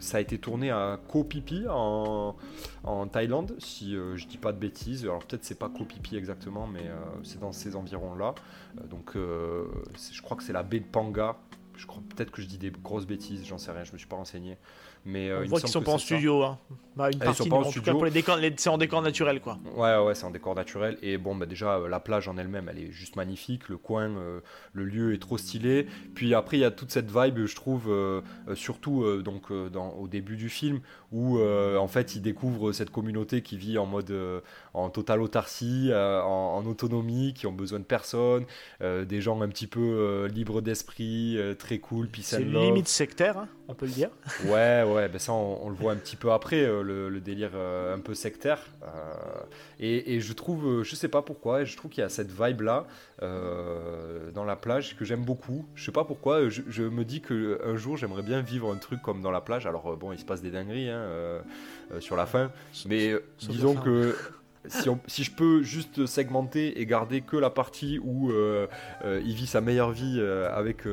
ça 0.00 0.18
a 0.18 0.20
été 0.20 0.38
tourné 0.38 0.70
à 0.70 0.98
Koh 1.08 1.26
Phi 1.30 1.42
Phi 1.46 1.64
en, 1.68 2.36
en 2.84 3.06
Thaïlande, 3.06 3.54
si 3.58 3.92
je 3.94 4.26
dis 4.26 4.38
pas 4.38 4.52
de 4.52 4.58
bêtises. 4.58 5.04
Alors 5.04 5.24
peut-être 5.24 5.44
c'est 5.44 5.58
pas 5.58 5.68
Koh 5.68 5.84
Phi 5.88 5.98
Phi 6.02 6.16
exactement, 6.16 6.66
mais 6.66 6.90
c'est 7.22 7.40
dans 7.40 7.52
ces 7.52 7.76
environs-là. 7.76 8.34
Donc 8.90 9.12
je 9.14 10.22
crois 10.22 10.36
que 10.36 10.42
c'est 10.42 10.52
la 10.52 10.62
baie 10.62 10.80
de 10.80 10.84
Panga. 10.84 11.36
Je 11.76 11.86
crois 11.86 12.02
peut-être 12.14 12.30
que 12.30 12.40
je 12.40 12.46
dis 12.46 12.56
des 12.56 12.70
grosses 12.70 13.06
bêtises, 13.06 13.44
j'en 13.46 13.58
sais 13.58 13.70
rien, 13.70 13.84
je 13.84 13.92
me 13.92 13.98
suis 13.98 14.06
pas 14.06 14.16
renseigné. 14.16 14.56
Mais 15.06 15.30
euh, 15.30 15.42
on 15.44 15.48
voit 15.48 15.60
qu'ils 15.60 15.68
sont 15.68 15.82
pas 15.82 15.92
en 15.92 15.98
studio. 15.98 16.42
Hein. 16.42 16.58
Bah, 16.96 17.10
une 17.12 17.18
Ah, 17.20 17.26
ils 17.28 17.34
sont 17.34 17.44
pas 17.46 17.56
en 17.56 17.60
en 17.60 17.62
tout 17.64 17.66
cas 17.68 17.72
studio. 17.72 17.92
pour 17.92 18.04
les 18.06 18.10
décors, 18.10 18.36
les- 18.38 18.54
c'est 18.56 18.70
en 18.70 18.78
décor 18.78 19.02
naturel 19.02 19.40
quoi. 19.40 19.58
Ouais, 19.76 19.96
ouais, 19.98 20.14
c'est 20.14 20.24
un 20.24 20.30
décor 20.30 20.54
naturel. 20.54 20.96
Et 21.02 21.16
bon, 21.18 21.34
bah 21.36 21.44
déjà, 21.46 21.76
euh, 21.76 21.88
la 21.88 22.00
plage 22.00 22.26
en 22.26 22.38
elle-même, 22.38 22.68
elle 22.70 22.78
est 22.82 22.90
juste 22.90 23.16
magnifique. 23.16 23.68
Le 23.68 23.76
coin, 23.76 24.08
euh, 24.08 24.40
le 24.72 24.84
lieu 24.84 25.12
est 25.14 25.18
trop 25.18 25.36
stylé. 25.38 25.86
Puis 26.14 26.34
après, 26.34 26.56
il 26.56 26.60
y 26.60 26.64
a 26.64 26.70
toute 26.70 26.90
cette 26.90 27.10
vibe, 27.10 27.44
je 27.46 27.54
trouve, 27.54 27.88
euh, 27.90 28.22
surtout 28.54 29.04
donc, 29.22 29.52
dans, 29.72 29.90
au 29.90 30.08
début 30.08 30.36
du 30.36 30.48
film, 30.48 30.80
où 31.12 31.38
en 31.38 31.86
fait, 31.88 32.16
il 32.16 32.22
découvre 32.22 32.72
cette 32.72 32.90
communauté 32.90 33.42
qui 33.42 33.56
vit 33.58 33.78
en 33.78 33.86
mode 33.86 34.12
en 34.74 34.88
totale 34.90 35.20
autarcie, 35.22 35.90
en, 35.94 36.56
en 36.56 36.66
autonomie, 36.66 37.32
qui 37.34 37.46
ont 37.46 37.52
besoin 37.52 37.78
de 37.78 37.84
personne, 37.84 38.44
des 38.80 39.20
gens 39.20 39.40
un 39.42 39.48
petit 39.48 39.66
peu 39.66 40.26
libres 40.32 40.62
d'esprit, 40.62 41.38
très 41.58 41.78
cool, 41.78 42.08
peace 42.08 42.22
C'est 42.24 42.36
and 42.44 42.50
love. 42.50 42.64
limite 42.64 42.88
sectaire, 42.88 43.38
hein, 43.38 43.48
on 43.68 43.74
peut 43.74 43.86
le 43.86 43.92
dire. 43.92 44.10
Ouais, 44.44 44.82
ouais, 44.84 45.08
ben 45.08 45.18
ça 45.18 45.32
on, 45.32 45.66
on 45.66 45.68
le 45.68 45.74
voit 45.74 45.92
un 45.92 45.96
petit 45.96 46.16
peu 46.16 46.32
après, 46.32 46.62
euh, 46.62 46.82
le, 46.82 47.08
le 47.08 47.20
délire 47.20 47.50
euh, 47.54 47.94
un 47.94 48.00
peu 48.00 48.14
sectaire. 48.14 48.60
Euh, 48.82 48.86
et, 49.80 50.14
et 50.14 50.20
je 50.20 50.32
trouve, 50.32 50.82
je 50.82 50.94
sais 50.94 51.08
pas 51.08 51.22
pourquoi, 51.22 51.64
je 51.64 51.76
trouve 51.76 51.90
qu'il 51.90 52.02
y 52.02 52.04
a 52.04 52.08
cette 52.08 52.30
vibe 52.30 52.62
là 52.62 52.86
dans 53.20 54.44
la 54.44 54.56
plage 54.56 54.96
que 54.96 55.04
j'aime 55.04 55.24
beaucoup. 55.24 55.66
Je 55.74 55.84
sais 55.84 55.92
pas 55.92 56.04
pourquoi, 56.04 56.48
je, 56.48 56.62
je 56.68 56.82
me 56.82 57.04
dis 57.04 57.20
que 57.20 57.60
un 57.64 57.76
jour 57.76 57.96
j'aimerais 57.96 58.22
bien 58.22 58.40
vivre 58.42 58.72
un 58.72 58.76
truc 58.76 59.00
comme 59.02 59.22
dans 59.22 59.30
la 59.30 59.40
plage. 59.40 59.66
Alors 59.66 59.96
bon, 59.96 60.12
il 60.12 60.18
se 60.18 60.24
passe 60.24 60.42
des 60.42 60.50
dingueries 60.50 60.90
hein, 60.90 60.96
euh, 60.96 61.40
euh, 61.92 62.00
sur 62.00 62.16
la 62.16 62.26
fin, 62.26 62.50
mais 62.86 63.10
euh, 63.10 63.22
disons 63.40 63.74
que. 63.74 64.14
Si, 64.68 65.24
je 65.24 65.30
peux 65.30 65.62
juste 65.62 66.06
segmenter 66.06 66.80
et 66.80 66.86
garder 66.86 67.20
que 67.20 67.36
la 67.36 67.50
partie 67.50 67.98
où 67.98 68.30
euh, 68.30 68.66
euh, 69.04 69.20
il 69.24 69.34
vit 69.34 69.46
sa 69.46 69.60
meilleure 69.60 69.92
vie 69.92 70.16
euh, 70.18 70.48
avec, 70.52 70.86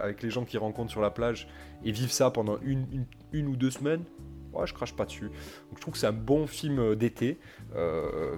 avec 0.00 0.22
les 0.22 0.30
gens 0.30 0.44
qu'il 0.44 0.58
rencontre 0.58 0.90
sur 0.90 1.00
la 1.00 1.10
plage 1.10 1.48
et 1.84 1.92
vivre 1.92 2.12
ça 2.12 2.30
pendant 2.30 2.58
une, 2.62 3.06
une, 3.32 3.48
ou 3.48 3.56
deux 3.56 3.70
semaines, 3.70 4.04
ouais, 4.52 4.66
je 4.66 4.74
crache 4.74 4.94
pas 4.94 5.04
dessus. 5.04 5.26
Donc 5.26 5.76
je 5.76 5.80
trouve 5.80 5.94
que 5.94 6.00
c'est 6.00 6.06
un 6.06 6.12
bon 6.12 6.46
film 6.46 6.94
d'été 6.94 7.38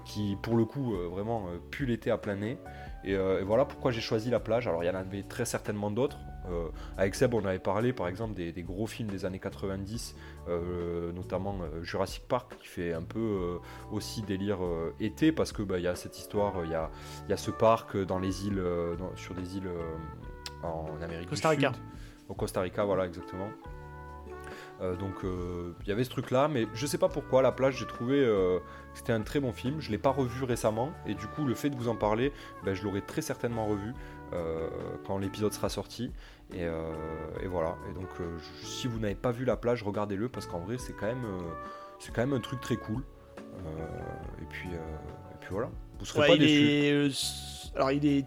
qui, 0.05 0.37
pour 0.43 0.57
le 0.57 0.65
coup, 0.65 0.95
vraiment 1.11 1.47
pue 1.71 1.87
l'été 1.87 2.11
à 2.11 2.19
plein 2.19 2.37
nez. 2.37 2.59
Et 3.05 3.17
voilà 3.43 3.65
pourquoi 3.65 3.91
j'ai 3.91 4.01
choisi 4.01 4.31
la 4.31 4.41
plage. 4.41 4.67
Alors 4.67 4.83
il 4.83 4.87
y 4.87 4.91
en 4.91 4.95
avait 4.95 5.23
très 5.23 5.45
certainement 5.45 5.91
d'autres. 5.91 6.19
Euh, 6.51 6.69
avec 6.97 7.15
Seb, 7.15 7.35
on 7.35 7.45
avait 7.45 7.59
parlé 7.59 7.93
par 7.93 8.09
exemple 8.09 8.35
des, 8.35 8.53
des 8.53 8.63
gros 8.63 8.87
films 8.87 9.09
des 9.09 9.25
années 9.25 9.39
90, 9.39 10.15
euh, 10.49 11.13
notamment 11.13 11.59
euh, 11.63 11.83
Jurassic 11.83 12.25
Park, 12.27 12.57
qui 12.61 12.67
fait 12.69 12.93
un 12.93 13.03
peu 13.03 13.19
euh, 13.19 13.59
aussi 13.93 14.23
délire 14.23 14.59
été 15.01 15.33
parce 15.33 15.53
que 15.53 15.63
bah, 15.63 15.79
il 15.79 15.85
y 15.85 15.89
a 15.89 15.95
cette 15.95 16.19
histoire, 16.19 16.55
il 16.65 16.71
y, 16.71 16.75
a, 16.75 16.91
il 17.27 17.31
y 17.31 17.35
a 17.35 17.37
ce 17.37 17.51
parc 17.51 17.97
dans 17.97 18.19
les 18.19 18.47
îles, 18.47 18.63
dans- 18.99 19.15
sur 19.17 19.35
des 19.35 19.57
îles 19.57 19.71
en 20.63 20.87
Amérique 21.03 21.29
Costa 21.29 21.51
du 21.51 21.57
Rica. 21.57 21.73
Sud. 21.73 21.83
Au 22.29 22.35
Costa 22.35 22.61
Rica, 22.61 22.85
voilà 22.85 23.07
exactement. 23.07 23.49
Euh, 24.81 24.95
donc 24.97 25.25
euh, 25.25 25.73
il 25.83 25.89
y 25.89 25.93
avait 25.93 26.05
ce 26.05 26.11
truc 26.11 26.31
là, 26.31 26.47
mais 26.49 26.67
je 26.73 26.87
sais 26.87 26.99
pas 26.99 27.09
pourquoi 27.09 27.43
la 27.43 27.51
plage 27.51 27.79
j'ai 27.79 27.87
trouvé 27.87 28.21
euh, 28.25 28.59
que 28.93 28.99
c'était 28.99 29.13
un 29.13 29.23
très 29.23 29.41
bon 29.41 29.53
film. 29.53 29.81
Je 29.81 29.91
l'ai 29.91 29.99
pas 29.99 30.11
revu 30.11 30.45
récemment 30.45 30.93
et 31.07 31.15
du 31.15 31.27
coup 31.27 31.45
le 31.45 31.55
fait 31.55 31.69
de 31.71 31.77
vous 31.77 31.89
en 31.89 31.97
parler, 31.97 32.33
ben, 32.65 32.75
je 32.75 32.85
l'aurai 32.85 33.03
très 33.03 33.23
certainement 33.23 33.67
revu 33.67 33.93
quand 35.07 35.17
l'épisode 35.17 35.55
sera 35.55 35.71
sorti. 35.71 36.13
Et, 36.55 36.65
euh, 36.65 36.93
et 37.43 37.47
voilà. 37.47 37.77
Et 37.91 37.95
donc 37.95 38.09
euh, 38.21 38.39
je- 38.39 38.67
si 38.67 38.89
vous 38.89 38.99
n'avez 38.99 39.15
pas 39.15 39.33
vu 39.33 39.45
la 39.45 39.57
plage, 39.57 39.83
regardez-le 39.83 40.29
parce 40.29 40.47
qu'en 40.47 40.61
vrai 40.61 40.77
c'est 40.79 40.95
quand 40.95 41.07
même 41.07 41.25
euh, 41.25 41.41
c'est 41.99 42.13
quand 42.15 42.23
même 42.23 42.33
un 42.33 42.41
truc 42.41 42.61
très 42.61 42.77
cool. 42.77 43.03
Et 44.41 44.45
puis 44.49 44.69
et 44.71 45.37
puis 45.41 45.49
voilà. 45.51 45.71
Vous 45.99 46.05
serez 46.07 46.21
Ouais, 46.21 46.29
pas 46.29 46.37
déçus. 46.37 46.63
est, 46.65 47.77
alors 47.77 47.91
il 47.93 48.07
est 48.07 48.25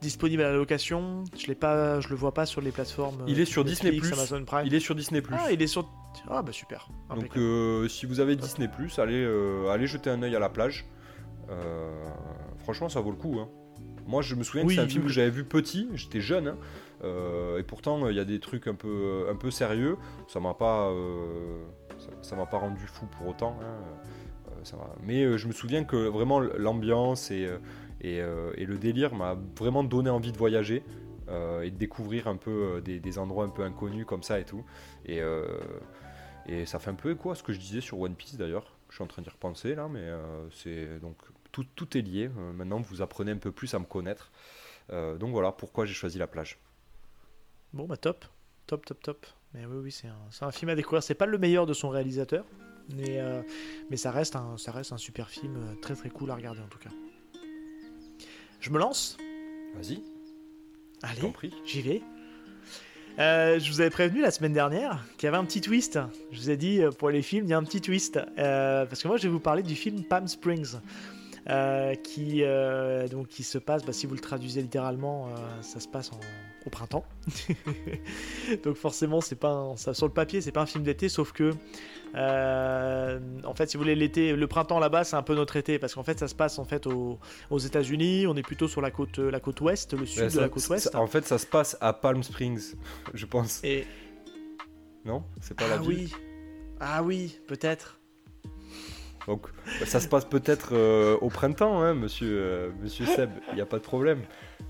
disponible 0.00 0.42
à 0.42 0.50
la 0.50 0.56
location. 0.56 1.24
Je 1.36 1.46
l'ai 1.46 1.54
pas, 1.54 2.00
je 2.00 2.08
le 2.10 2.14
vois 2.14 2.32
pas 2.32 2.46
sur 2.46 2.60
les 2.60 2.70
plateformes. 2.70 3.24
Il 3.26 3.40
est 3.40 3.44
sur 3.44 3.64
Netflix, 3.64 3.94
Disney+. 4.02 4.12
Amazon 4.12 4.44
Prime. 4.44 4.66
Il 4.66 4.74
est 4.74 4.80
sur 4.80 4.94
Disney+. 4.94 5.22
Ah, 5.32 5.50
il 5.50 5.60
est 5.62 5.66
sur. 5.66 5.90
Ah 6.28 6.42
bah 6.42 6.52
super. 6.52 6.88
Donc 7.14 7.36
euh, 7.36 7.88
si 7.88 8.06
vous 8.06 8.20
avez 8.20 8.36
Disney 8.36 8.68
allez, 8.98 9.24
euh, 9.24 9.70
allez 9.70 9.86
jeter 9.86 10.10
un 10.10 10.22
œil 10.22 10.36
à 10.36 10.38
la 10.38 10.48
plage. 10.48 10.84
Euh, 11.50 11.90
franchement 12.58 12.88
ça 12.88 13.00
vaut 13.00 13.10
le 13.10 13.16
coup. 13.16 13.38
hein. 13.40 13.48
Moi, 14.06 14.22
je 14.22 14.34
me 14.36 14.42
souviens 14.42 14.66
que 14.66 14.72
c'est 14.72 14.80
un 14.80 14.88
film 14.88 15.04
que 15.04 15.10
j'avais 15.10 15.28
vu 15.28 15.44
petit, 15.44 15.86
j'étais 15.92 16.22
jeune, 16.22 16.48
hein. 16.48 16.56
Et 17.04 17.62
pourtant, 17.62 18.08
il 18.08 18.16
y 18.16 18.20
a 18.20 18.24
des 18.24 18.40
trucs 18.40 18.66
un 18.66 18.74
peu, 18.74 19.26
un 19.30 19.36
peu 19.36 19.50
sérieux. 19.50 19.96
Ça 20.26 20.40
m'a 20.40 20.54
pas, 20.54 20.92
ça 22.22 22.36
m'a 22.36 22.46
pas 22.46 22.58
rendu 22.58 22.86
fou 22.86 23.06
pour 23.06 23.28
autant. 23.28 23.56
Hein. 23.62 24.76
Mais 25.02 25.38
je 25.38 25.46
me 25.46 25.52
souviens 25.52 25.84
que 25.84 25.96
vraiment 25.96 26.40
l'ambiance 26.40 27.30
et, 27.30 27.48
le 28.00 28.76
délire 28.76 29.14
m'a 29.14 29.36
vraiment 29.56 29.84
donné 29.84 30.10
envie 30.10 30.32
de 30.32 30.38
voyager. 30.38 30.82
Euh, 31.30 31.62
et 31.62 31.70
de 31.70 31.76
découvrir 31.76 32.26
un 32.26 32.36
peu 32.36 32.76
euh, 32.76 32.80
des, 32.80 33.18
endroits 33.18 33.44
un 33.44 33.50
peu 33.50 33.62
inconnus 33.62 34.06
comme 34.06 34.22
ça 34.22 34.40
et 34.40 34.44
tout. 34.44 34.64
Et, 35.04 35.20
euh, 35.20 35.46
ça 36.64 36.78
fait 36.78 36.90
un 36.90 36.94
peu 36.94 37.10
écho 37.10 37.30
à 37.30 37.34
ce 37.34 37.42
que 37.42 37.52
je 37.52 37.58
disais 37.58 37.82
sur 37.82 38.00
One 38.00 38.14
Piece 38.14 38.36
d'ailleurs. 38.36 38.74
Je 38.88 38.94
suis 38.94 39.04
en 39.04 39.06
train 39.06 39.20
d'y 39.20 39.28
repenser 39.28 39.74
là, 39.74 39.86
mais 39.88 40.10
c'est 40.50 40.98
donc 41.00 41.16
tout, 41.52 41.98
est 41.98 42.00
lié. 42.00 42.30
maintenant, 42.54 42.80
vous 42.80 43.02
apprenez 43.02 43.32
un 43.32 43.36
peu 43.36 43.52
plus 43.52 43.74
à 43.74 43.78
me 43.78 43.84
connaître. 43.84 44.30
donc 44.90 45.32
voilà 45.32 45.52
pourquoi 45.52 45.84
j'ai 45.84 45.92
choisi 45.92 46.16
la 46.16 46.26
plage. 46.26 46.58
Bon 47.72 47.86
bah 47.86 47.96
top, 47.96 48.24
top, 48.66 48.84
top, 48.84 49.02
top. 49.02 49.26
Mais 49.54 49.64
oui, 49.66 49.78
oui, 49.84 49.92
c'est 49.92 50.08
un, 50.08 50.46
un, 50.46 50.52
film 50.52 50.70
à 50.70 50.74
découvrir. 50.74 51.02
C'est 51.02 51.14
pas 51.14 51.26
le 51.26 51.38
meilleur 51.38 51.66
de 51.66 51.72
son 51.72 51.88
réalisateur, 51.88 52.44
mais, 52.94 53.20
mais 53.90 53.96
ça, 53.96 54.10
reste 54.10 54.36
un, 54.36 54.58
ça 54.58 54.72
reste 54.72 54.92
un 54.92 54.98
super 54.98 55.30
film, 55.30 55.76
très 55.80 55.94
très 55.94 56.10
cool 56.10 56.30
à 56.30 56.34
regarder 56.34 56.60
en 56.60 56.68
tout 56.68 56.78
cas. 56.78 56.90
Je 58.60 58.70
me 58.70 58.78
lance? 58.78 59.16
Vas-y. 59.74 60.02
Allez, 61.02 61.32
j'y 61.64 61.82
vais. 61.82 62.02
Euh, 63.18 63.58
je 63.58 63.72
vous 63.72 63.80
avais 63.80 63.90
prévenu 63.90 64.20
la 64.20 64.30
semaine 64.30 64.52
dernière 64.52 65.04
qu'il 65.16 65.26
y 65.26 65.28
avait 65.28 65.36
un 65.36 65.44
petit 65.44 65.60
twist. 65.60 65.98
Je 66.30 66.38
vous 66.38 66.50
ai 66.50 66.56
dit 66.56 66.82
euh, 66.82 66.90
pour 66.90 67.10
les 67.10 67.22
films, 67.22 67.46
il 67.46 67.50
y 67.50 67.52
a 67.52 67.58
un 67.58 67.64
petit 67.64 67.80
twist. 67.80 68.18
Euh, 68.38 68.86
parce 68.86 69.02
que 69.02 69.08
moi, 69.08 69.16
je 69.16 69.24
vais 69.24 69.28
vous 69.32 69.40
parler 69.40 69.62
du 69.62 69.74
film 69.74 70.04
Palm 70.04 70.28
Springs. 70.28 70.76
qui, 72.04 72.42
donc, 73.10 73.28
qui 73.28 73.42
se 73.42 73.58
passe, 73.58 73.84
bah, 73.84 73.92
si 73.92 74.06
vous 74.06 74.14
le 74.14 74.20
traduisez 74.20 74.62
littéralement, 74.62 75.28
ça 75.62 75.80
se 75.80 75.88
passe 75.88 76.10
au 76.66 76.70
printemps. 76.70 77.04
donc 78.64 78.76
forcément, 78.76 79.20
c'est 79.20 79.38
pas 79.38 79.72
ça, 79.76 79.94
sur 79.94 80.06
le 80.06 80.12
papier, 80.12 80.40
c'est 80.40 80.52
pas 80.52 80.62
un 80.62 80.66
film 80.66 80.84
d'été, 80.84 81.08
sauf 81.08 81.32
que 81.32 81.52
euh, 82.14 83.20
en 83.44 83.54
fait, 83.54 83.70
si 83.70 83.76
vous 83.76 83.82
voulez, 83.82 83.94
l'été, 83.94 84.34
le 84.34 84.46
printemps 84.46 84.78
là-bas, 84.78 85.04
c'est 85.04 85.16
un 85.16 85.22
peu 85.22 85.34
notre 85.34 85.56
été 85.56 85.78
parce 85.78 85.94
qu'en 85.94 86.02
fait, 86.02 86.18
ça 86.18 86.28
se 86.28 86.34
passe 86.34 86.58
en 86.58 86.64
fait 86.64 86.86
aux, 86.86 87.18
États-Unis. 87.58 88.26
On 88.26 88.36
est 88.36 88.42
plutôt 88.42 88.68
sur 88.68 88.80
la 88.80 88.90
côte, 88.90 89.18
la 89.18 89.40
côte 89.40 89.60
ouest, 89.60 89.92
le 89.94 90.06
sud 90.06 90.32
de 90.32 90.40
la 90.40 90.48
côte 90.48 90.66
ouest. 90.68 90.94
en 90.94 91.06
fait, 91.06 91.26
ça 91.26 91.38
se 91.38 91.46
passe 91.46 91.76
à 91.80 91.92
Palm 91.92 92.22
Springs, 92.22 92.74
je 93.14 93.26
pense. 93.26 93.62
Et 93.64 93.86
non, 95.04 95.24
c'est 95.40 95.56
pas 95.56 95.68
la 95.68 95.74
ah 95.74 95.78
ville. 95.78 95.88
Oui. 95.88 96.14
Ah 96.80 97.02
oui, 97.02 97.38
peut-être. 97.46 98.00
Donc, 99.28 99.46
ça 99.84 100.00
se 100.00 100.08
passe 100.08 100.24
peut-être 100.24 100.70
euh, 100.72 101.18
au 101.20 101.28
printemps, 101.28 101.82
hein, 101.82 101.92
monsieur, 101.92 102.28
euh, 102.30 102.70
monsieur 102.82 103.04
Seb. 103.16 103.30
Il 103.50 103.56
n'y 103.56 103.60
a 103.60 103.66
pas 103.66 103.76
de 103.76 103.82
problème. 103.82 104.22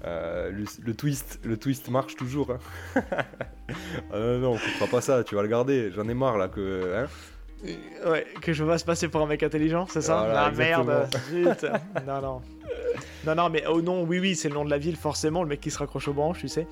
le, 0.04 0.92
twist, 0.92 1.38
le 1.44 1.56
twist 1.56 1.88
marche 1.88 2.16
toujours. 2.16 2.50
Hein. 2.50 2.58
ah 4.12 4.18
non, 4.18 4.38
non, 4.38 4.58
on 4.82 4.86
pas 4.88 5.00
ça. 5.00 5.22
Tu 5.22 5.36
vas 5.36 5.42
le 5.42 5.48
garder. 5.48 5.92
J'en 5.94 6.08
ai 6.08 6.14
marre 6.14 6.36
là 6.36 6.48
que. 6.48 6.92
Hein 6.96 7.06
Ouais, 8.06 8.26
que 8.40 8.52
je 8.52 8.64
vais 8.64 8.78
se 8.78 8.84
passer 8.84 9.08
pour 9.08 9.20
un 9.22 9.26
mec 9.26 9.42
intelligent, 9.42 9.86
c'est 9.88 10.02
ça? 10.02 10.46
Ah 10.46 10.50
merde, 10.50 11.08
zut. 11.30 11.66
non, 12.06 12.20
non. 12.20 12.42
Non, 13.26 13.34
non, 13.34 13.48
mais 13.50 13.64
oh 13.68 13.82
non, 13.82 14.02
oui, 14.02 14.18
oui, 14.18 14.36
c'est 14.36 14.48
le 14.48 14.54
nom 14.54 14.64
de 14.64 14.70
la 14.70 14.78
ville, 14.78 14.96
forcément, 14.96 15.42
le 15.42 15.48
mec 15.48 15.60
qui 15.60 15.70
se 15.70 15.78
raccroche 15.78 16.08
aux 16.08 16.12
branches, 16.12 16.40
tu 16.40 16.48
sais. 16.48 16.66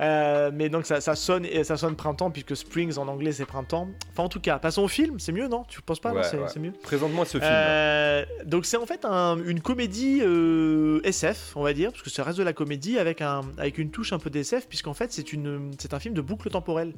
Euh, 0.00 0.50
mais 0.52 0.68
donc 0.68 0.86
ça, 0.86 1.00
ça, 1.00 1.14
sonne, 1.14 1.46
ça 1.62 1.76
sonne 1.76 1.96
printemps, 1.96 2.30
puisque 2.30 2.56
Springs 2.56 2.98
en 2.98 3.08
anglais 3.08 3.32
c'est 3.32 3.44
printemps. 3.44 3.88
Enfin, 4.12 4.24
en 4.24 4.28
tout 4.28 4.40
cas, 4.40 4.58
passons 4.58 4.82
au 4.82 4.88
film, 4.88 5.18
c'est 5.18 5.32
mieux, 5.32 5.48
non? 5.48 5.64
Tu 5.68 5.80
penses 5.82 6.00
pas? 6.00 6.12
C'est 6.22 6.58
mieux 6.58 6.72
Présente-moi 6.82 7.24
ce 7.24 7.38
film. 7.38 7.42
Euh, 7.44 8.24
donc 8.44 8.66
c'est 8.66 8.76
en 8.76 8.86
fait 8.86 9.04
une 9.04 9.60
comédie 9.60 10.20
euh, 10.22 11.00
SF, 11.04 11.52
on 11.56 11.62
va 11.62 11.72
dire, 11.72 11.90
parce 11.92 12.02
que 12.02 12.10
ça 12.10 12.24
reste 12.24 12.38
de 12.38 12.44
la 12.44 12.52
comédie 12.52 12.98
avec, 12.98 13.20
un, 13.22 13.42
avec 13.58 13.78
une 13.78 13.90
touche 13.90 14.12
un 14.12 14.18
peu 14.18 14.30
d'SF, 14.30 14.66
puisqu'en 14.68 14.94
fait 14.94 15.12
c'est 15.12 15.94
un 15.94 16.00
film 16.00 16.14
de 16.14 16.20
boucle 16.20 16.50
temporelle. 16.50 16.92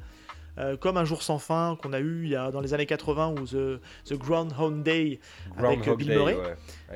Euh, 0.59 0.77
comme 0.77 0.97
Un 0.97 1.05
jour 1.05 1.23
sans 1.23 1.39
fin 1.39 1.77
qu'on 1.83 1.93
a 1.93 2.01
eu 2.01 2.25
il 2.25 2.31
y 2.31 2.37
a, 2.37 2.51
dans 2.51 2.61
les 2.61 2.73
années 2.73 2.87
80 2.87 3.35
ou 3.39 3.47
The, 3.47 3.81
The 4.05 4.15
Groundhog 4.15 4.83
Day 4.83 5.21
avec 5.57 5.89
Bill 5.97 6.09
Murray, 6.09 6.39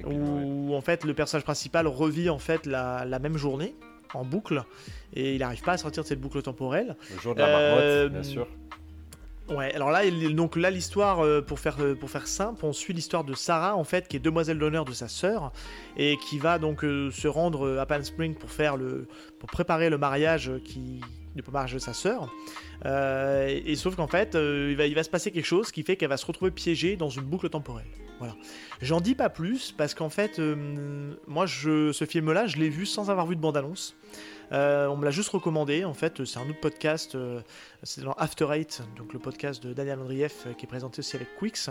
où 0.06 0.74
en 0.74 0.80
fait 0.80 1.04
le 1.04 1.14
personnage 1.14 1.44
principal 1.44 1.86
revit 1.86 2.30
en 2.30 2.38
fait 2.38 2.66
la, 2.66 3.04
la 3.04 3.18
même 3.18 3.36
journée 3.36 3.74
en 4.14 4.24
boucle 4.24 4.64
et 5.14 5.34
il 5.34 5.40
n'arrive 5.40 5.62
pas 5.62 5.72
à 5.72 5.78
sortir 5.78 6.02
de 6.02 6.08
cette 6.08 6.20
boucle 6.20 6.42
temporelle. 6.42 6.96
Le 7.14 7.20
jour 7.20 7.34
de 7.34 7.40
la 7.40 7.46
marmotte, 7.46 7.82
euh, 7.82 8.08
bien 8.08 8.22
sûr. 8.22 8.46
Ouais, 9.50 9.74
alors 9.74 9.90
là, 9.90 10.08
donc 10.30 10.54
là 10.54 10.70
l'histoire, 10.70 11.24
euh, 11.24 11.42
pour 11.42 11.58
faire, 11.58 11.76
pour 11.98 12.08
faire 12.08 12.28
simple, 12.28 12.64
on 12.64 12.72
suit 12.72 12.92
l'histoire 12.92 13.24
de 13.24 13.34
Sarah, 13.34 13.74
en 13.74 13.82
fait, 13.82 14.06
qui 14.06 14.16
est 14.16 14.20
demoiselle 14.20 14.60
d'honneur 14.60 14.84
de 14.84 14.92
sa 14.92 15.08
sœur, 15.08 15.52
et 15.96 16.16
qui 16.18 16.38
va 16.38 16.60
donc 16.60 16.82
se 16.82 17.26
rendre 17.26 17.78
à 17.78 17.84
Palm 17.84 18.04
Spring 18.04 18.36
pour, 18.36 18.50
faire 18.50 18.76
le, 18.76 19.08
pour 19.40 19.48
préparer 19.50 19.90
le 19.90 19.98
mariage 19.98 20.52
qui, 20.64 21.00
du 21.34 21.42
mariage 21.50 21.74
de 21.74 21.78
sa 21.78 21.92
sœur. 21.92 22.32
Euh, 22.86 23.60
et, 23.64 23.76
sauf 23.76 23.96
qu'en 23.96 24.06
fait, 24.06 24.34
euh, 24.34 24.68
il, 24.70 24.76
va, 24.76 24.86
il 24.86 24.94
va 24.94 25.02
se 25.02 25.10
passer 25.10 25.30
quelque 25.30 25.46
chose 25.46 25.70
qui 25.70 25.82
fait 25.82 25.96
qu'elle 25.96 26.08
va 26.08 26.16
se 26.16 26.26
retrouver 26.26 26.50
piégée 26.50 26.96
dans 26.96 27.08
une 27.10 27.24
boucle 27.24 27.48
temporelle. 27.48 27.86
Voilà. 28.18 28.36
J'en 28.82 29.00
dis 29.00 29.14
pas 29.14 29.30
plus 29.30 29.72
parce 29.72 29.94
qu'en 29.94 30.10
fait, 30.10 30.38
euh, 30.38 31.14
moi, 31.26 31.46
je, 31.46 31.92
ce 31.92 32.04
film-là, 32.04 32.46
je 32.46 32.58
l'ai 32.58 32.68
vu 32.68 32.84
sans 32.84 33.10
avoir 33.10 33.26
vu 33.26 33.36
de 33.36 33.40
bande-annonce. 33.40 33.96
Euh, 34.52 34.86
on 34.88 34.96
me 34.96 35.04
l'a 35.04 35.10
juste 35.10 35.30
recommandé. 35.30 35.84
En 35.84 35.94
fait, 35.94 36.24
c'est 36.24 36.38
un 36.38 36.48
autre 36.48 36.60
podcast. 36.60 37.14
Euh, 37.14 37.40
c'est 37.82 38.02
dans 38.02 38.12
After 38.12 38.48
Eight, 38.52 38.82
donc 38.96 39.12
le 39.12 39.18
podcast 39.18 39.62
de 39.62 39.72
Daniel 39.72 39.98
Andrieff 40.00 40.46
qui 40.58 40.66
est 40.66 40.68
présenté 40.68 41.00
aussi 41.00 41.16
avec 41.16 41.28
Quix. 41.38 41.70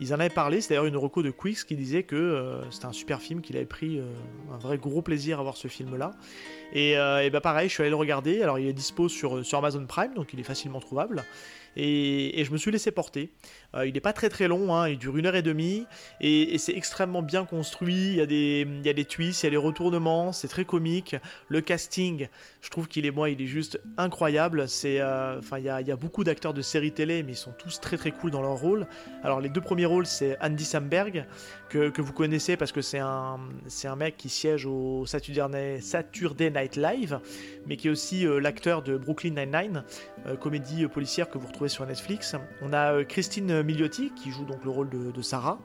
Ils 0.00 0.12
en 0.12 0.20
avaient 0.20 0.28
parlé. 0.28 0.60
C'est 0.60 0.70
d'ailleurs 0.70 0.86
une 0.86 0.96
reco 0.96 1.22
de 1.22 1.30
Quix 1.30 1.64
qui 1.64 1.76
disait 1.76 2.02
que 2.02 2.60
c'était 2.70 2.86
un 2.86 2.92
super 2.92 3.20
film, 3.20 3.40
qu'il 3.40 3.56
avait 3.56 3.64
pris 3.64 4.00
un 4.52 4.58
vrai 4.58 4.76
gros 4.76 5.02
plaisir 5.02 5.40
à 5.40 5.42
voir 5.42 5.56
ce 5.56 5.68
film-là. 5.68 6.12
Et, 6.72 6.92
et 6.92 7.30
bah 7.30 7.40
pareil, 7.40 7.68
je 7.68 7.74
suis 7.74 7.82
allé 7.82 7.90
le 7.90 7.96
regarder. 7.96 8.42
Alors, 8.42 8.58
il 8.58 8.66
est 8.66 8.72
dispo 8.72 9.08
sur, 9.08 9.44
sur 9.44 9.58
Amazon 9.58 9.86
Prime, 9.86 10.14
donc 10.14 10.32
il 10.32 10.40
est 10.40 10.44
facilement 10.44 10.80
trouvable. 10.80 11.24
Et, 11.76 12.42
je 12.44 12.50
me 12.52 12.56
suis 12.56 12.70
laissé 12.70 12.90
porter. 12.90 13.30
Euh, 13.74 13.86
il 13.86 13.92
n'est 13.94 14.00
pas 14.00 14.12
très 14.12 14.28
très 14.28 14.48
long, 14.48 14.74
hein, 14.74 14.88
il 14.88 14.98
dure 14.98 15.16
une 15.16 15.26
heure 15.26 15.34
et 15.34 15.42
demie, 15.42 15.86
et, 16.20 16.56
c'est 16.58 16.74
extrêmement 16.74 17.22
bien 17.22 17.44
construit. 17.44 18.12
Il 18.12 18.14
y, 18.14 18.20
a 18.20 18.26
des, 18.26 18.66
il 18.84 19.06
twists, 19.06 19.42
il 19.42 19.46
y 19.46 19.48
a 19.48 19.50
des 19.50 19.56
retournements, 19.56 20.32
c'est 20.32 20.48
très 20.48 20.64
comique. 20.64 21.16
Le 21.48 21.60
casting, 21.60 22.28
je 22.62 22.70
trouve 22.70 22.88
qu'il 22.88 23.04
est 23.04 23.10
moi, 23.10 23.28
il 23.28 23.40
est 23.42 23.46
juste 23.46 23.80
incroyable. 23.98 24.66
Euh, 24.84 25.40
il, 25.58 25.64
y 25.64 25.68
a, 25.68 25.96
beaucoup 25.96 26.24
d'acteurs 26.24 26.54
de 26.54 26.62
séries 26.62 26.92
télé, 26.92 27.22
mais 27.22 27.32
ils 27.32 27.36
sont 27.36 27.52
tous 27.52 27.80
très 27.80 27.96
très 27.96 28.10
cool 28.10 28.30
dans 28.30 28.42
leur 28.42 28.56
rôle. 28.56 28.86
Alors 29.22 29.40
les 29.40 29.50
deux 29.50 29.60
premiers 29.60 29.86
rôles, 29.86 30.06
c'est 30.06 30.38
Andy 30.40 30.64
Samberg 30.64 31.26
que, 31.68 32.00
vous 32.00 32.12
connaissez 32.12 32.56
parce 32.56 32.72
que 32.72 32.80
c'est 32.80 33.00
un, 33.00 33.38
c'est 33.66 33.88
un 33.88 33.96
mec 33.96 34.16
qui 34.16 34.28
siège 34.28 34.64
au 34.66 35.04
Saturday, 35.04 35.80
Saturday 35.80 36.50
Night 36.50 36.76
Live, 36.76 37.20
mais 37.66 37.76
qui 37.76 37.88
est 37.88 37.90
aussi 37.90 38.26
euh, 38.26 38.38
l'acteur 38.38 38.82
de 38.82 38.96
Brooklyn 38.96 39.30
Nine-Nine, 39.30 39.84
comédie 40.40 40.86
policière 40.86 41.28
que 41.28 41.38
vous 41.38 41.46
retrouvez 41.46 41.65
sur 41.68 41.86
Netflix. 41.86 42.34
On 42.62 42.72
a 42.72 42.92
euh, 42.92 43.04
Christine 43.04 43.62
Milioti 43.62 44.12
qui 44.14 44.30
joue 44.30 44.44
donc 44.44 44.64
le 44.64 44.70
rôle 44.70 44.88
de, 44.88 45.22
Sarah. 45.22 45.58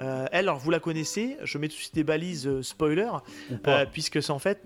Euh, 0.00 0.26
elle, 0.32 0.48
alors 0.48 0.58
vous 0.58 0.70
la 0.70 0.80
connaissez, 0.80 1.36
je 1.42 1.58
mets 1.58 1.68
tout 1.68 1.74
de 1.74 1.80
suite 1.80 1.94
des 1.94 2.04
balises 2.04 2.46
euh, 2.46 2.62
spoiler, 2.62 3.10
puisque 3.92 4.22
c'est 4.22 4.32
en 4.32 4.38
fait 4.38 4.62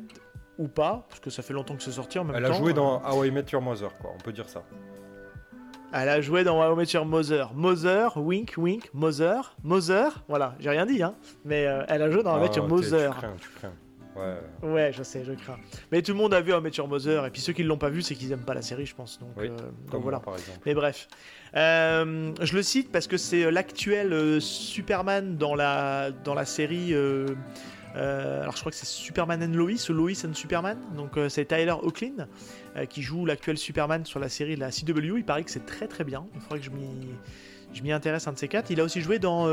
ou 0.58 0.68
pas, 0.68 1.06
parce 1.08 1.20
que 1.20 1.30
ça 1.30 1.42
fait 1.42 1.52
longtemps 1.52 1.76
que 1.76 1.82
c'est 1.82 1.92
sorti 1.92 2.18
en 2.18 2.24
même 2.24 2.36
Elle 2.36 2.42
temps. 2.42 2.48
Elle 2.50 2.54
a 2.54 2.58
joué 2.58 2.72
dans 2.72 3.02
How 3.02 3.24
I 3.24 3.30
Met 3.30 3.46
Your 3.52 3.62
Mother, 3.62 3.90
quoi, 3.98 4.12
on 4.14 4.20
peut 4.20 4.32
dire 4.32 4.48
ça. 4.48 4.62
Elle 5.92 6.08
a 6.08 6.20
joué 6.20 6.44
dans 6.44 6.60
How 6.60 6.74
I 6.74 6.76
Met 6.76 6.84
Your 6.92 7.06
Mother. 7.06 7.52
Mother, 7.54 8.16
wink, 8.16 8.54
wink, 8.56 8.90
Mother, 8.92 9.56
Mother, 9.62 10.24
voilà, 10.28 10.54
j'ai 10.60 10.70
rien 10.70 10.86
dit, 10.86 11.02
hein, 11.02 11.14
mais 11.44 11.62
elle 11.88 12.02
a 12.02 12.10
joué 12.10 12.22
dans 12.22 12.34
How 12.34 12.38
I 12.38 12.48
Met 12.48 12.56
Your 12.56 12.66
ah, 12.66 12.68
Mother. 12.68 13.14
Ouais. 14.16 14.68
ouais, 14.68 14.92
je 14.92 15.02
sais, 15.02 15.24
je 15.24 15.32
crains. 15.32 15.58
Mais 15.90 16.02
tout 16.02 16.12
le 16.12 16.18
monde 16.18 16.34
a 16.34 16.40
vu 16.40 16.52
un 16.52 16.62
Your 16.68 16.88
Mother, 16.88 17.26
et 17.26 17.30
puis 17.30 17.40
ceux 17.40 17.52
qui 17.52 17.62
ne 17.62 17.68
l'ont 17.68 17.78
pas 17.78 17.90
vu, 17.90 18.02
c'est 18.02 18.14
qu'ils 18.14 18.28
n'aiment 18.28 18.44
pas 18.44 18.54
la 18.54 18.62
série, 18.62 18.86
je 18.86 18.94
pense. 18.94 19.18
Donc, 19.18 19.30
euh, 19.38 19.56
voilà. 19.92 20.20
par. 20.20 20.34
Mais 20.66 20.74
bref. 20.74 21.08
Euh, 21.56 22.32
je 22.40 22.54
le 22.54 22.62
cite 22.62 22.90
parce 22.90 23.06
que 23.06 23.16
c'est 23.16 23.44
euh, 23.44 23.50
l'actuel 23.50 24.40
Superman 24.40 25.36
dans 25.36 25.54
la, 25.54 26.10
dans 26.10 26.34
la 26.34 26.44
série. 26.44 26.94
alors 26.94 28.54
je 28.54 28.60
crois 28.60 28.70
que 28.70 28.76
c'est 28.76 28.86
Superman 28.86 29.42
and 29.42 29.56
Lois 29.56 29.90
ou 29.90 29.92
Lois 29.92 30.26
and 30.26 30.34
Superman. 30.34 30.78
Donc 30.96 31.12
c'est 31.28 31.46
Tyler 31.46 31.74
Hoechlin 31.82 32.28
qui 32.88 33.02
joue 33.02 33.24
l'actuel 33.24 33.56
Superman 33.58 34.04
sur 34.04 34.20
la 34.20 34.28
série 34.28 34.56
de 34.56 34.60
la 34.60 34.70
CW. 34.70 35.18
Il 35.18 35.24
paraît 35.24 35.44
que 35.44 35.50
c'est 35.50 35.66
très 35.66 35.86
très 35.86 36.04
bien. 36.04 36.26
Il 36.34 36.40
faudrait 36.40 36.58
que 36.58 36.64
je 36.64 36.70
m'y 36.70 36.88
je 37.72 37.82
m'y 37.82 37.92
intéresse 37.92 38.26
un 38.28 38.32
de 38.32 38.38
ces 38.38 38.48
quatre. 38.48 38.70
Il 38.70 38.80
a 38.80 38.84
aussi 38.84 39.00
joué 39.00 39.18
dans 39.18 39.46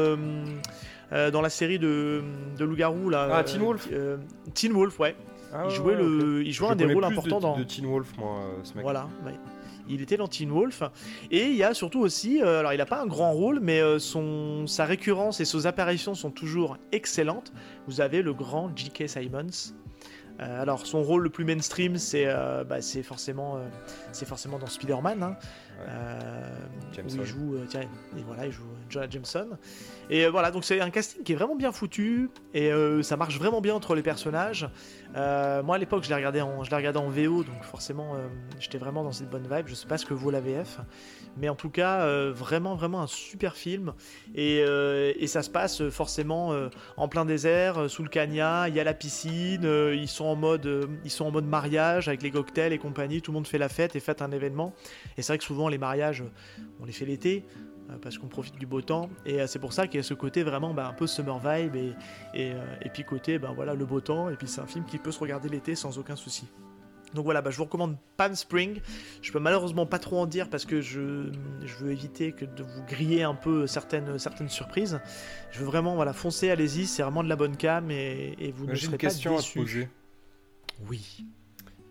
euh, 1.14 1.30
dans 1.30 1.42
la 1.42 1.50
série 1.50 1.78
de, 1.78 2.24
de 2.58 2.64
Loup-Garou. 2.64 3.10
Là, 3.10 3.28
ah, 3.32 3.44
Teen 3.44 3.62
Wolf 3.62 3.90
euh, 3.92 4.18
Teen 4.54 4.72
Wolf, 4.72 4.98
ouais. 5.00 5.16
Ah, 5.54 5.66
il 5.70 5.76
jouait, 5.76 5.96
le, 5.96 6.42
il 6.46 6.54
jouait 6.54 6.70
un 6.70 6.76
des 6.78 6.86
rôles 6.86 7.04
importants 7.04 7.38
de, 7.38 7.42
dans. 7.42 7.58
de 7.58 7.64
Teen 7.64 7.86
Wolf, 7.86 8.14
moi, 8.18 8.40
euh, 8.40 8.60
ce 8.64 8.74
mec. 8.76 8.84
Voilà, 8.84 9.10
Il 9.90 10.02
était 10.02 10.16
dans 10.16 10.30
Teen 10.30 10.50
Wolf. 10.50 10.84
Et 11.30 11.48
il 11.48 11.56
y 11.56 11.64
a 11.64 11.74
surtout 11.74 12.00
aussi, 12.00 12.42
alors 12.42 12.72
il 12.72 12.78
n'a 12.78 12.86
pas 12.86 13.02
un 13.02 13.08
grand 13.08 13.34
rôle, 13.34 13.60
mais 13.60 13.82
son, 14.00 14.66
sa 14.68 14.86
récurrence 14.86 15.42
et 15.42 15.46
ses 15.46 15.68
apparitions 15.68 16.16
sont 16.16 16.32
toujours 16.32 16.78
excellentes. 16.94 17.52
Vous 17.88 18.00
avez 18.00 18.22
le 18.22 18.34
grand 18.34 18.72
J.K. 18.74 19.10
Simons. 19.10 19.74
alors 20.40 20.86
son 20.86 21.04
rôle 21.04 21.24
le 21.24 21.30
plus 21.30 21.44
mainstream, 21.44 21.98
c'est 21.98 22.28
bah, 22.70 22.78
forcément, 23.04 23.60
c'est 24.14 24.28
forcément 24.28 24.60
dans 24.60 24.68
Spider-Man. 24.68 25.22
Hein. 25.22 25.36
Où 25.82 27.16
il 27.16 27.26
joue, 27.26 27.56
tiens, 27.68 27.82
et 27.82 28.22
voilà, 28.26 28.46
il 28.46 28.52
joue 28.52 28.64
Jonah 28.90 29.10
Jameson. 29.10 29.50
Et 30.10 30.28
voilà, 30.28 30.52
donc 30.52 30.66
c'est 30.66 30.82
un 30.82 30.90
casting 30.90 31.24
qui 31.24 31.32
est 31.32 31.36
vraiment 31.36 31.56
bien 31.56 31.72
foutu 31.72 32.30
et 32.54 32.72
ça 33.02 33.18
marche 33.18 33.38
vraiment 33.38 33.62
bien 33.62 33.74
entre 33.74 33.96
les 33.96 34.04
personnages. 34.04 34.70
moi 35.16 35.76
à 35.76 35.78
l'époque, 35.78 36.04
je 36.04 36.10
l'ai 36.10 36.16
regardé 36.16 36.42
en, 36.42 36.64
je 36.64 36.70
l'ai 36.70 36.76
regardé 36.76 37.00
en 37.00 37.10
VO, 37.10 37.44
donc 37.44 37.64
forcément, 37.64 38.16
j'étais 38.60 38.78
vraiment 38.78 39.04
dans 39.04 39.12
cette 39.12 39.30
bonne 39.30 39.48
vibe. 39.50 39.68
Je 39.68 39.74
sais 39.74 39.88
pas 39.88 39.98
ce 39.98 40.06
que 40.06 40.14
vaut 40.14 40.32
la 40.32 40.42
VF, 40.42 40.80
mais 41.38 41.48
en 41.48 41.56
tout 41.56 41.70
cas, 41.70 42.06
vraiment, 42.32 42.76
vraiment 42.76 43.02
un 43.02 43.08
super 43.08 43.56
film. 43.56 43.94
Et, 44.36 44.58
et 44.58 45.28
ça 45.28 45.44
se 45.44 45.50
passe 45.50 45.88
forcément 45.90 46.54
en 46.98 47.08
plein 47.08 47.26
désert, 47.26 47.90
sous 47.90 48.04
le 48.04 48.10
cagna. 48.10 48.68
Il 48.68 48.76
y 48.76 48.80
a 48.80 48.84
la 48.84 48.94
piscine, 48.94 49.64
ils 49.94 50.10
sont 50.10 50.26
en 50.26 50.36
mode, 50.36 50.90
ils 51.06 51.12
sont 51.12 51.26
en 51.26 51.32
mode 51.32 51.46
mariage 51.46 52.10
avec 52.10 52.22
les 52.22 52.32
cocktails 52.32 52.74
et 52.74 52.78
compagnie. 52.78 53.22
Tout 53.22 53.32
le 53.32 53.36
monde 53.36 53.48
fait 53.48 53.58
la 53.58 53.70
fête 53.70 53.96
et 53.96 54.02
fête 54.02 54.22
un 54.22 54.32
événement. 54.32 54.74
Et 55.18 55.22
c'est 55.22 55.32
vrai 55.32 55.38
que 55.38 55.46
souvent 55.46 55.70
les 55.72 55.78
mariages, 55.78 56.24
on 56.80 56.86
les 56.86 56.92
fait 56.92 57.06
l'été 57.06 57.44
euh, 57.90 57.98
parce 58.02 58.18
qu'on 58.18 58.28
profite 58.28 58.58
du 58.58 58.66
beau 58.66 58.82
temps. 58.82 59.10
Et 59.26 59.42
euh, 59.42 59.48
c'est 59.48 59.60
pour 59.60 59.74
ça 59.74 59.88
qu'il 59.88 59.98
y 59.98 60.00
a 60.00 60.04
ce 60.04 60.14
côté 60.14 60.44
vraiment 60.44 60.74
bah, 60.74 60.88
un 60.88 60.94
peu 60.94 61.08
summer 61.08 61.40
vibe 61.40 61.76
et, 61.76 61.94
et, 62.34 62.52
euh, 62.54 62.76
et 62.82 62.90
puis 62.90 63.04
côté 63.04 63.40
bah, 63.40 63.52
voilà, 63.56 63.74
le 63.74 63.86
beau 63.86 64.02
temps. 64.02 64.30
Et 64.30 64.36
puis 64.36 64.48
c'est 64.48 64.62
un 64.62 64.68
film 64.68 64.86
qui 64.86 64.98
peut 64.98 65.12
se 65.12 65.20
regarder 65.20 65.50
l'été 65.50 65.76
sans 65.76 65.98
aucun 65.98 66.16
souci. 66.16 66.48
Donc 67.14 67.26
voilà, 67.26 67.42
bah, 67.42 67.50
je 67.52 67.58
vous 67.58 67.66
recommande 67.66 67.98
Palm 68.16 68.36
Spring. 68.36 68.80
Je 69.22 69.32
peux 69.32 69.40
malheureusement 69.40 69.86
pas 69.86 70.00
trop 70.00 70.20
en 70.20 70.26
dire 70.26 70.50
parce 70.50 70.66
que 70.66 70.80
je, 70.80 71.32
je 71.66 71.76
veux 71.76 71.92
éviter 71.92 72.32
que 72.32 72.46
de 72.46 72.64
vous 72.64 72.84
griller 72.88 73.24
un 73.24 73.36
peu 73.36 73.68
certaines, 73.68 74.18
certaines 74.18 74.50
surprises. 74.50 75.02
Je 75.52 75.60
veux 75.60 75.66
vraiment 75.66 75.96
voilà, 75.96 76.14
foncer, 76.14 76.50
allez-y, 76.50 76.86
c'est 76.86 77.04
vraiment 77.04 77.24
de 77.24 77.30
la 77.30 77.36
bonne 77.36 77.58
cam 77.58 77.92
et, 77.92 78.36
et 78.40 78.52
vous 78.52 78.66
ne 78.66 78.76
serez 78.76 78.94
une 78.94 78.98
question 78.98 79.38
à 79.38 79.42
te 79.42 79.54
poser. 79.54 79.90
Oui. 80.90 81.26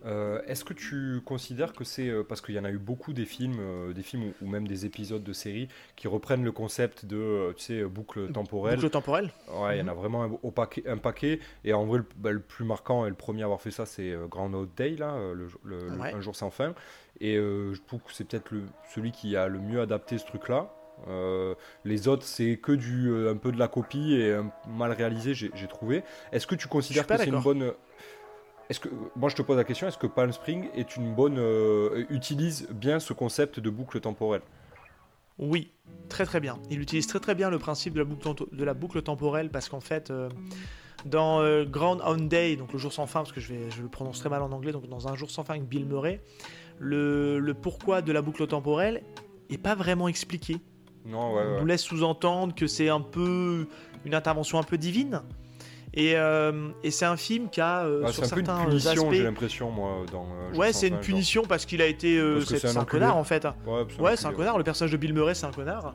Euh, 0.05 0.41
est-ce 0.47 0.65
que 0.65 0.73
tu 0.73 1.21
considères 1.23 1.73
que 1.73 1.83
c'est 1.83 2.09
euh, 2.09 2.23
parce 2.23 2.41
qu'il 2.41 2.55
y 2.55 2.59
en 2.59 2.63
a 2.63 2.71
eu 2.71 2.79
beaucoup 2.79 3.13
des 3.13 3.25
films, 3.25 3.59
euh, 3.59 3.93
des 3.93 4.01
films 4.01 4.33
ou, 4.41 4.47
même 4.47 4.67
des 4.67 4.85
épisodes 4.85 5.23
de 5.23 5.33
séries 5.33 5.67
qui 5.95 6.07
reprennent 6.07 6.43
le 6.43 6.51
concept 6.51 7.05
de 7.05 7.53
tu 7.55 7.63
sais 7.63 7.83
boucle 7.83 8.31
temporelle. 8.31 8.77
Boucle 8.77 8.89
temporelle? 8.89 9.29
Ouais, 9.53 9.77
il 9.77 9.79
y 9.79 9.83
en 9.83 9.87
a 9.87 9.93
mhm. 9.93 9.99
vraiment 9.99 10.23
un, 10.23 10.49
paquet, 10.49 10.83
un, 10.87 10.97
paquet, 10.97 11.39
Et 11.63 11.73
en 11.73 11.85
vrai, 11.85 11.99
bah, 12.17 12.31
le, 12.31 12.39
plus 12.39 12.65
marquant 12.65 13.05
et 13.05 13.09
le 13.09 13.15
premier 13.15 13.43
à 13.43 13.45
avoir 13.45 13.61
fait 13.61 13.71
ça, 13.71 13.85
c'est 13.85 14.15
Grand 14.29 14.53
Old 14.53 14.69
Day 14.75 14.95
là, 14.97 15.15
le, 15.33 15.47
un 16.01 16.21
jour 16.21 16.35
sans 16.35 16.49
fin. 16.49 16.73
Et 17.19 17.35
je 17.35 17.79
trouve 17.87 18.01
que 18.01 18.11
c'est 18.13 18.23
peut-être 18.23 18.51
celui 18.93 19.11
qui 19.11 19.35
a 19.35 19.47
le 19.47 19.59
mieux 19.59 19.81
adapté 19.81 20.17
ce 20.17 20.25
truc-là. 20.25 20.73
les 21.85 22.07
autres, 22.07 22.25
c'est 22.25 22.57
que 22.57 22.71
du 22.71 23.27
un 23.27 23.37
peu 23.37 23.51
de 23.51 23.59
la 23.59 23.67
copie 23.67 24.15
et 24.15 24.35
mal 24.67 24.91
réalisé, 24.91 25.33
j'ai 25.35 25.67
trouvé. 25.67 26.03
Est-ce 26.31 26.47
que 26.47 26.55
tu 26.55 26.67
considères 26.67 27.05
que 27.05 27.17
c'est 27.17 27.27
une 27.27 27.41
bonne 27.41 27.73
est-ce 28.71 28.79
que, 28.79 28.89
moi 29.17 29.29
je 29.29 29.35
te 29.35 29.41
pose 29.41 29.57
la 29.57 29.65
question, 29.65 29.87
est-ce 29.87 29.97
que 29.97 30.07
Palm 30.07 30.31
Spring 30.31 30.69
est 30.73 30.95
une 30.95 31.13
bonne, 31.13 31.37
euh, 31.37 32.05
utilise 32.09 32.69
bien 32.71 33.01
ce 33.01 33.11
concept 33.11 33.59
de 33.59 33.69
boucle 33.69 33.99
temporelle? 33.99 34.41
Oui, 35.37 35.71
très 36.07 36.25
très 36.25 36.39
bien. 36.39 36.57
Il 36.69 36.79
utilise 36.79 37.05
très 37.05 37.19
très 37.19 37.35
bien 37.35 37.49
le 37.49 37.59
principe 37.59 37.93
de 37.93 37.99
la 37.99 38.05
boucle, 38.05 38.45
de 38.49 38.63
la 38.63 38.73
boucle 38.73 39.01
temporelle 39.01 39.49
parce 39.49 39.67
qu'en 39.67 39.81
fait, 39.81 40.09
euh, 40.09 40.29
dans 41.03 41.41
euh, 41.41 41.65
Grand 41.65 41.97
Day, 42.15 42.55
donc 42.55 42.71
le 42.71 42.79
jour 42.79 42.93
sans 42.93 43.07
fin, 43.07 43.19
parce 43.19 43.33
que 43.33 43.41
je, 43.41 43.53
vais, 43.53 43.69
je 43.71 43.81
le 43.81 43.89
prononce 43.89 44.19
très 44.19 44.29
mal 44.29 44.41
en 44.41 44.51
anglais, 44.53 44.71
donc 44.71 44.87
dans 44.87 45.09
un 45.09 45.15
jour 45.15 45.29
sans 45.29 45.43
fin 45.43 45.55
avec 45.55 45.67
Bill 45.67 45.85
Murray, 45.85 46.21
le, 46.79 47.39
le 47.39 47.53
pourquoi 47.53 48.01
de 48.01 48.13
la 48.13 48.21
boucle 48.21 48.47
temporelle 48.47 49.03
est 49.49 49.57
pas 49.57 49.75
vraiment 49.75 50.07
expliqué. 50.07 50.57
Non, 51.05 51.33
ouais, 51.33 51.43
On 51.43 51.59
nous 51.59 51.65
laisse 51.65 51.81
sous-entendre 51.81 52.55
que 52.55 52.67
c'est 52.67 52.87
un 52.87 53.01
peu 53.01 53.67
une 54.05 54.15
intervention 54.15 54.59
un 54.59 54.63
peu 54.63 54.77
divine. 54.77 55.23
Et, 55.93 56.13
euh, 56.15 56.69
et 56.83 56.91
c'est 56.91 57.05
un 57.05 57.17
film 57.17 57.49
qui 57.49 57.59
a 57.59 57.83
euh, 57.83 58.07
sur 58.07 58.25
certains 58.25 58.55
un 58.55 58.65
peu 58.65 58.71
une 58.71 58.79
punition, 58.79 59.11
j'ai 59.11 59.23
l'impression 59.23 59.71
moi 59.71 60.05
dans. 60.11 60.25
Euh, 60.25 60.55
ouais, 60.55 60.71
c'est 60.71 60.87
une 60.87 60.99
punition 60.99 61.43
parce 61.43 61.65
qu'il 61.65 61.81
a 61.81 61.85
été. 61.85 62.21
c'est 62.45 62.77
un, 62.77 62.85
connard 62.85 63.17
en 63.17 63.25
fait. 63.25 63.45
Ouais, 63.99 64.15
c'est 64.15 64.25
un, 64.25 64.33
connard. 64.33 64.57
Le 64.57 64.63
personnage 64.63 64.91
de 64.91 64.97
Bill 64.97 65.13
Murray, 65.13 65.35
c'est 65.35 65.45
un 65.45 65.51
connard. 65.51 65.93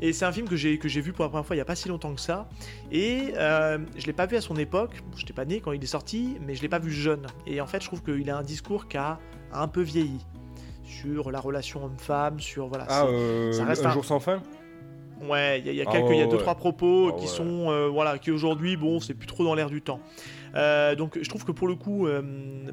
Et 0.00 0.12
c'est 0.12 0.24
un 0.24 0.32
film 0.32 0.46
que 0.46 0.54
j'ai 0.54 0.78
que 0.78 0.88
j'ai 0.88 1.00
vu 1.00 1.12
pour 1.12 1.24
la 1.24 1.28
première 1.30 1.44
fois 1.44 1.56
il 1.56 1.58
y 1.58 1.62
a 1.62 1.64
pas 1.64 1.74
si 1.74 1.88
longtemps 1.88 2.14
que 2.14 2.20
ça. 2.20 2.48
Et 2.92 3.32
je 3.34 4.06
l'ai 4.06 4.12
pas 4.12 4.26
vu 4.26 4.36
à 4.36 4.42
son 4.42 4.56
époque. 4.56 5.02
Je 5.16 5.22
n'étais 5.22 5.32
pas 5.32 5.46
né 5.46 5.60
quand 5.60 5.72
il 5.72 5.82
est 5.82 5.86
sorti, 5.86 6.36
mais 6.46 6.54
je 6.54 6.60
l'ai 6.60 6.68
pas 6.68 6.78
vu 6.78 6.90
jeune. 6.90 7.26
Et 7.46 7.60
en 7.60 7.66
fait, 7.66 7.80
je 7.80 7.86
trouve 7.86 8.02
qu'il 8.02 8.28
a 8.30 8.36
un 8.36 8.42
discours 8.42 8.86
qui 8.86 8.98
a 8.98 9.18
un 9.52 9.68
peu 9.68 9.80
vieilli 9.80 10.18
sur 10.84 11.30
la 11.30 11.40
relation 11.40 11.84
homme-femme, 11.84 12.38
sur 12.38 12.66
voilà. 12.66 12.86
Ah, 12.88 13.06
ça 13.52 13.64
reste 13.64 13.86
un, 13.86 13.92
jour 13.92 14.04
sans 14.04 14.20
fin? 14.20 14.42
Ouais, 15.22 15.60
il 15.64 15.74
y 15.74 15.80
a, 15.80 15.84
ah 15.86 15.92
quelques, 15.92 16.10
il 16.10 16.18
y 16.18 16.22
a 16.22 16.26
deux 16.26 16.38
trois 16.38 16.54
propos 16.54 17.12
ah 17.12 17.20
qui 17.20 17.26
sont, 17.26 17.70
euh, 17.70 17.88
voilà, 17.88 18.18
qui 18.18 18.30
aujourd'hui, 18.30 18.76
bon, 18.76 19.00
c'est 19.00 19.14
plus 19.14 19.26
trop 19.26 19.44
dans 19.44 19.54
l'air 19.54 19.68
du 19.68 19.82
temps. 19.82 20.00
Euh, 20.54 20.94
donc, 20.94 21.18
je 21.20 21.28
trouve 21.28 21.44
que 21.44 21.52
pour 21.52 21.66
le 21.66 21.74
coup, 21.74 22.06
euh, 22.06 22.22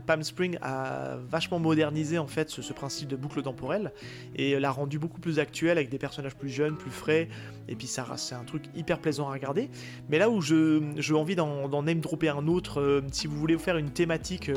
Palm 0.06 0.24
Spring 0.24 0.58
a 0.62 1.18
vachement 1.30 1.60
modernisé 1.60 2.17
en 2.17 2.28
fait 2.28 2.50
ce, 2.50 2.74
principe 2.74 3.08
de 3.08 3.15
boucle 3.15 3.41
temporelle 3.41 3.91
et 4.36 4.60
l'a 4.60 4.72
rendu 4.72 5.00
beaucoup 5.00 5.19
plus 5.19 5.39
actuel 5.39 5.78
avec 5.78 5.89
des 5.89 5.98
personnages 5.98 6.36
plus 6.36 6.50
jeunes, 6.50 6.78
plus 6.78 6.91
frais. 6.91 7.30
Et 7.67 7.76
puis 7.76 7.88
ça, 7.88 8.06
c'est 8.17 8.36
un 8.36 8.43
truc 8.43 8.63
hyper 8.76 9.00
plaisant 9.00 9.30
à 9.30 9.34
regarder. 9.34 9.69
Mais 10.10 10.17
là 10.19 10.30
où 10.30 10.41
je, 10.41 10.82
j'ai 10.98 11.13
envie 11.13 11.36
d'en, 11.36 11.84
name 11.84 12.00
dropper 12.00 12.30
un 12.30 12.48
autre, 12.48 13.02
si 13.12 13.28
vous 13.28 13.38
voulez 13.38 13.58
faire 13.58 13.78
une 13.78 13.91
thématique 13.91 14.52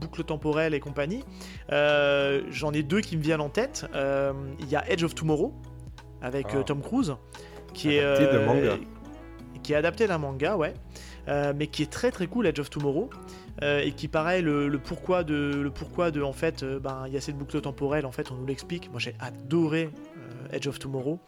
boucle 0.00 0.24
temporelle 0.24 0.74
et 0.74 0.80
compagnie, 0.80 1.24
j'en 1.68 2.72
ai 2.72 2.82
deux 2.82 3.00
qui 3.00 3.16
me 3.16 3.22
viennent 3.22 3.40
en 3.40 3.50
tête. 3.50 3.86
Il 3.94 4.68
y 4.68 4.76
a 4.76 4.90
Edge 4.90 5.04
of 5.04 5.14
Tomorrow 5.14 5.54
avec 6.22 6.54
euh, 6.54 6.58
ah. 6.60 6.64
Tom 6.64 6.82
Cruise, 6.82 7.14
qui 7.74 7.94
est, 7.94 8.00
euh, 8.02 8.76
qui 9.62 9.72
est 9.72 9.76
adapté 9.76 10.06
d'un 10.06 10.18
manga, 10.18 10.56
ouais, 10.56 10.74
euh, 11.28 11.52
mais 11.56 11.66
qui 11.66 11.82
est 11.82 11.90
très 11.90 12.10
très 12.10 12.26
cool, 12.26 12.46
Edge 12.46 12.60
of 12.60 12.70
Tomorrow. 12.70 13.10
et 13.62 13.92
qui 13.92 14.08
paraît 14.08 14.42
le, 14.42 14.78
pourquoi 14.78 15.24
de 15.24 15.60
le 15.62 15.70
pourquoi 15.70 16.10
de 16.10 16.22
en 16.22 16.32
fait 16.32 16.64
ben 16.64 17.04
il 17.06 17.14
y 17.14 17.16
a 17.16 17.20
cette 17.20 17.38
boucle 17.38 17.60
temporelle 17.60 18.04
en 18.04 18.12
fait 18.12 18.30
on 18.30 18.34
nous 18.34 18.46
l'explique. 18.46 18.90
Moi 18.90 19.00
j'ai 19.00 19.14
adoré 19.18 19.90
Edge 20.52 20.66
of 20.66 20.78
Tomorrow. 20.78 21.18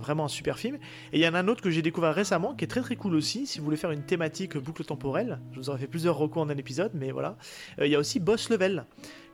Vraiment 0.00 0.26
un 0.26 0.28
super 0.28 0.56
film. 0.56 0.76
Et 1.12 1.18
il 1.18 1.20
y 1.20 1.26
en 1.26 1.34
a 1.34 1.40
un 1.40 1.48
autre 1.48 1.62
que 1.62 1.70
j'ai 1.70 1.82
découvert 1.82 2.14
récemment 2.14 2.54
qui 2.54 2.64
est 2.64 2.68
très 2.68 2.80
très 2.80 2.94
cool 2.94 3.16
aussi. 3.16 3.44
Si 3.48 3.58
vous 3.58 3.64
voulez 3.64 3.76
faire 3.76 3.90
une 3.90 4.04
thématique 4.04 4.56
boucle 4.56 4.84
temporelle 4.84 5.40
je 5.52 5.58
vous 5.58 5.68
aurais 5.68 5.80
fait 5.80 5.88
plusieurs 5.88 6.16
recours 6.16 6.42
en 6.42 6.48
un 6.48 6.56
épisode 6.56 6.92
mais 6.94 7.10
voilà. 7.10 7.36
Il 7.80 7.88
y 7.88 7.96
a 7.96 7.98
aussi 7.98 8.20
Boss 8.20 8.50
Level 8.50 8.84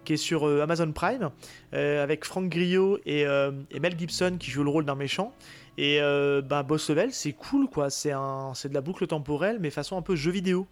qui 0.07 0.14
est 0.14 0.16
sur 0.16 0.49
euh, 0.49 0.62
Amazon 0.62 0.90
Prime, 0.92 1.31
euh, 1.75 2.03
avec 2.03 2.25
Frank 2.25 2.49
Grillo 2.49 2.99
euh, 3.07 3.53
et, 3.71 3.81
Mel 3.81 3.99
Gibson 3.99 4.37
qui 4.38 4.51
jouent 4.51 4.64
le 4.64 4.71
rôle 4.71 4.87
d'un 4.87 4.95
méchant. 4.95 5.35
Et 5.77 6.01
bah, 6.49 6.62
Boss 6.62 6.88
Level, 6.88 7.12
c'est 7.12 7.33
cool 7.33 7.69
quoi, 7.69 7.90
c'est 7.90 8.12
de 8.12 8.73
la 8.73 8.81
boucle 8.81 9.07
temporelle, 9.07 9.59
mais 9.61 9.69
façon 9.69 9.99
un 9.99 10.03
peu 10.03 10.16
jeu 10.16 10.31
vidéo. 10.31 10.66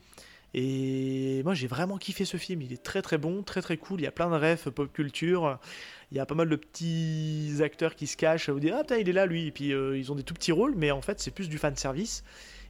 Et 0.55 1.43
moi 1.45 1.53
j'ai 1.53 1.67
vraiment 1.67 1.99
kiffé 1.99 2.25
ce 2.25 2.39
film, 2.39 2.63
il 2.63 2.73
est 2.73 2.83
très 2.83 3.03
très 3.03 3.19
bon, 3.19 3.43
très 3.43 3.61
très 3.61 3.77
cool, 3.77 4.01
il 4.01 4.05
y 4.05 4.07
a 4.07 4.13
plein 4.13 4.31
de 4.31 4.37
refs 4.37 4.71
pop 4.71 4.91
culture, 4.91 5.59
il 6.11 6.17
y 6.17 6.21
a 6.21 6.27
pas 6.27 6.35
mal 6.35 6.49
de 6.49 6.57
petits 6.57 7.57
acteurs 7.63 7.95
qui 7.95 8.07
se 8.07 8.17
cachent, 8.17 8.51
vous 8.51 8.61
dire 8.61 8.77
ah 8.79 8.83
putain 8.83 8.97
il 8.97 9.09
est 9.09 9.13
là 9.13 9.27
lui, 9.27 9.47
et 9.47 9.51
puis 9.51 9.69
ils 9.71 10.13
ont 10.13 10.15
des 10.15 10.23
tout 10.23 10.35
petits 10.35 10.53
rôles, 10.53 10.75
mais 10.77 10.91
en 10.91 11.03
fait 11.03 11.21
c'est 11.21 11.31
plus 11.31 11.49
du 11.49 11.59
fan 11.59 11.77
service 11.77 12.23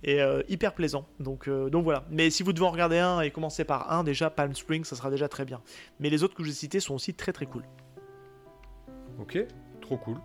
et 0.05 0.21
euh, 0.21 0.43
hyper 0.49 0.75
plaisant. 0.75 1.07
Donc, 1.19 1.49
euh, 1.49 1.71
donc 1.71 1.85
voilà. 1.85 2.05
Mais 2.11 2.31
si 2.31 2.43
vous 2.43 2.53
devez 2.53 2.67
en 2.67 2.71
regarder 2.71 2.99
un 2.99 3.21
et 3.23 3.31
commencer 3.31 3.65
par 3.65 3.91
un, 3.91 4.05
déjà 4.05 4.31
Palm 4.31 4.55
Springs, 4.55 4.85
ça 4.85 4.97
sera 4.97 5.11
déjà 5.11 5.29
très 5.29 5.45
bien. 5.45 5.63
Mais 5.99 6.11
les 6.11 6.23
autres 6.23 6.35
que 6.35 6.45
j'ai 6.45 6.53
cités 6.53 6.79
sont 6.79 6.95
aussi 6.95 7.15
très 7.15 7.33
très 7.33 7.47
cool. 7.47 7.65
Ok, 9.19 9.39
trop 9.81 9.97
cool. 9.97 10.19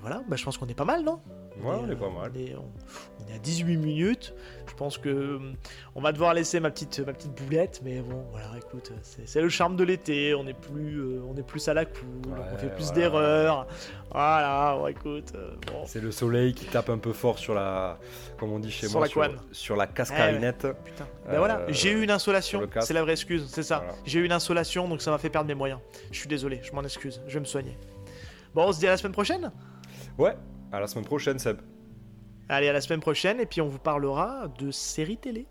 Voilà, 0.00 0.22
bah, 0.28 0.36
je 0.36 0.44
pense 0.44 0.58
qu'on 0.58 0.66
est 0.66 0.74
pas 0.74 0.84
mal, 0.84 1.02
non? 1.02 1.20
Ouais, 1.62 1.76
on 1.80 1.88
est, 1.88 1.96
pas 1.96 2.10
mal. 2.10 2.32
On 2.34 3.30
est, 3.30 3.34
à 3.34 3.38
18 3.38 3.76
minutes. 3.76 4.34
Je 4.66 4.74
pense 4.74 4.98
que 4.98 5.36
hum, 5.36 5.54
on 5.94 6.00
va 6.00 6.12
devoir 6.12 6.34
laisser 6.34 6.58
ma 6.58 6.70
petite, 6.70 6.98
ma 7.00 7.12
petite 7.12 7.32
boulette, 7.40 7.80
mais 7.84 8.00
bon, 8.00 8.24
voilà, 8.32 8.50
écoute, 8.58 8.92
c'est 9.02 9.40
le 9.40 9.48
charme 9.48 9.76
de 9.76 9.84
l'été. 9.84 10.34
On 10.34 10.46
est 10.46 10.58
plus, 10.58 10.98
euh, 10.98 11.22
on 11.28 11.36
est 11.36 11.46
plus 11.46 11.68
à 11.68 11.74
la 11.74 11.84
cool, 11.84 12.34
on 12.36 12.58
fait 12.58 12.74
plus 12.74 12.92
d'erreurs. 12.92 13.68
Voilà, 14.10 14.76
bon, 14.78 14.86
écoute. 14.88 15.32
Euh, 15.36 15.54
c'est 15.86 16.00
le 16.00 16.10
soleil 16.10 16.54
qui 16.54 16.66
tape 16.66 16.90
un 16.90 16.98
peu 16.98 17.12
fort 17.12 17.38
sur 17.38 17.54
la, 17.54 17.98
comme 18.38 18.52
on 18.52 18.58
dit 18.58 18.70
chez 18.70 18.88
sur 18.88 18.98
moi, 18.98 19.06
la 19.06 19.10
sur, 19.10 19.44
sur, 19.52 19.76
la 19.76 19.86
cascarinette. 19.86 20.66
Putain. 20.84 21.06
Ben 21.28 21.38
voilà, 21.38 21.60
euh, 21.60 21.66
j'ai 21.68 21.92
eu 21.92 22.02
une 22.02 22.10
insolation. 22.10 22.62
C'est 22.80 22.94
la 22.94 23.02
vraie 23.02 23.12
excuse, 23.12 23.46
c'est 23.48 23.62
ça. 23.62 23.84
J'ai 24.04 24.18
eu 24.18 24.24
une 24.24 24.32
insolation, 24.32 24.88
donc 24.88 25.02
ça 25.02 25.10
m'a 25.12 25.18
fait 25.18 25.30
perdre 25.30 25.46
mes 25.48 25.54
moyens. 25.54 25.80
Je 26.10 26.18
suis 26.18 26.28
désolé, 26.28 26.60
je 26.64 26.72
m'en 26.72 26.82
excuse. 26.82 27.22
Je 27.28 27.34
vais 27.34 27.40
me 27.40 27.44
soigner. 27.44 27.78
Bon, 28.54 28.64
on 28.66 28.72
se 28.72 28.78
dit 28.78 28.86
à 28.86 28.90
la 28.90 28.96
semaine 28.96 29.12
prochaine. 29.12 29.52
Ouais, 30.18 30.36
à 30.74 30.80
la 30.80 30.86
semaine 30.86 31.04
prochaine, 31.04 31.38
Seb. 31.38 31.58
Allez, 32.48 32.68
à 32.68 32.72
la 32.72 32.80
semaine 32.80 33.00
prochaine, 33.00 33.40
et 33.40 33.46
puis 33.46 33.60
on 33.60 33.68
vous 33.68 33.78
parlera 33.78 34.48
de 34.58 34.70
séries 34.70 35.16
télé. 35.16 35.46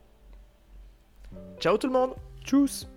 Ciao 1.60 1.78
tout 1.78 1.88
le 1.88 1.94
monde 1.94 2.14
Tchuss 2.44 2.88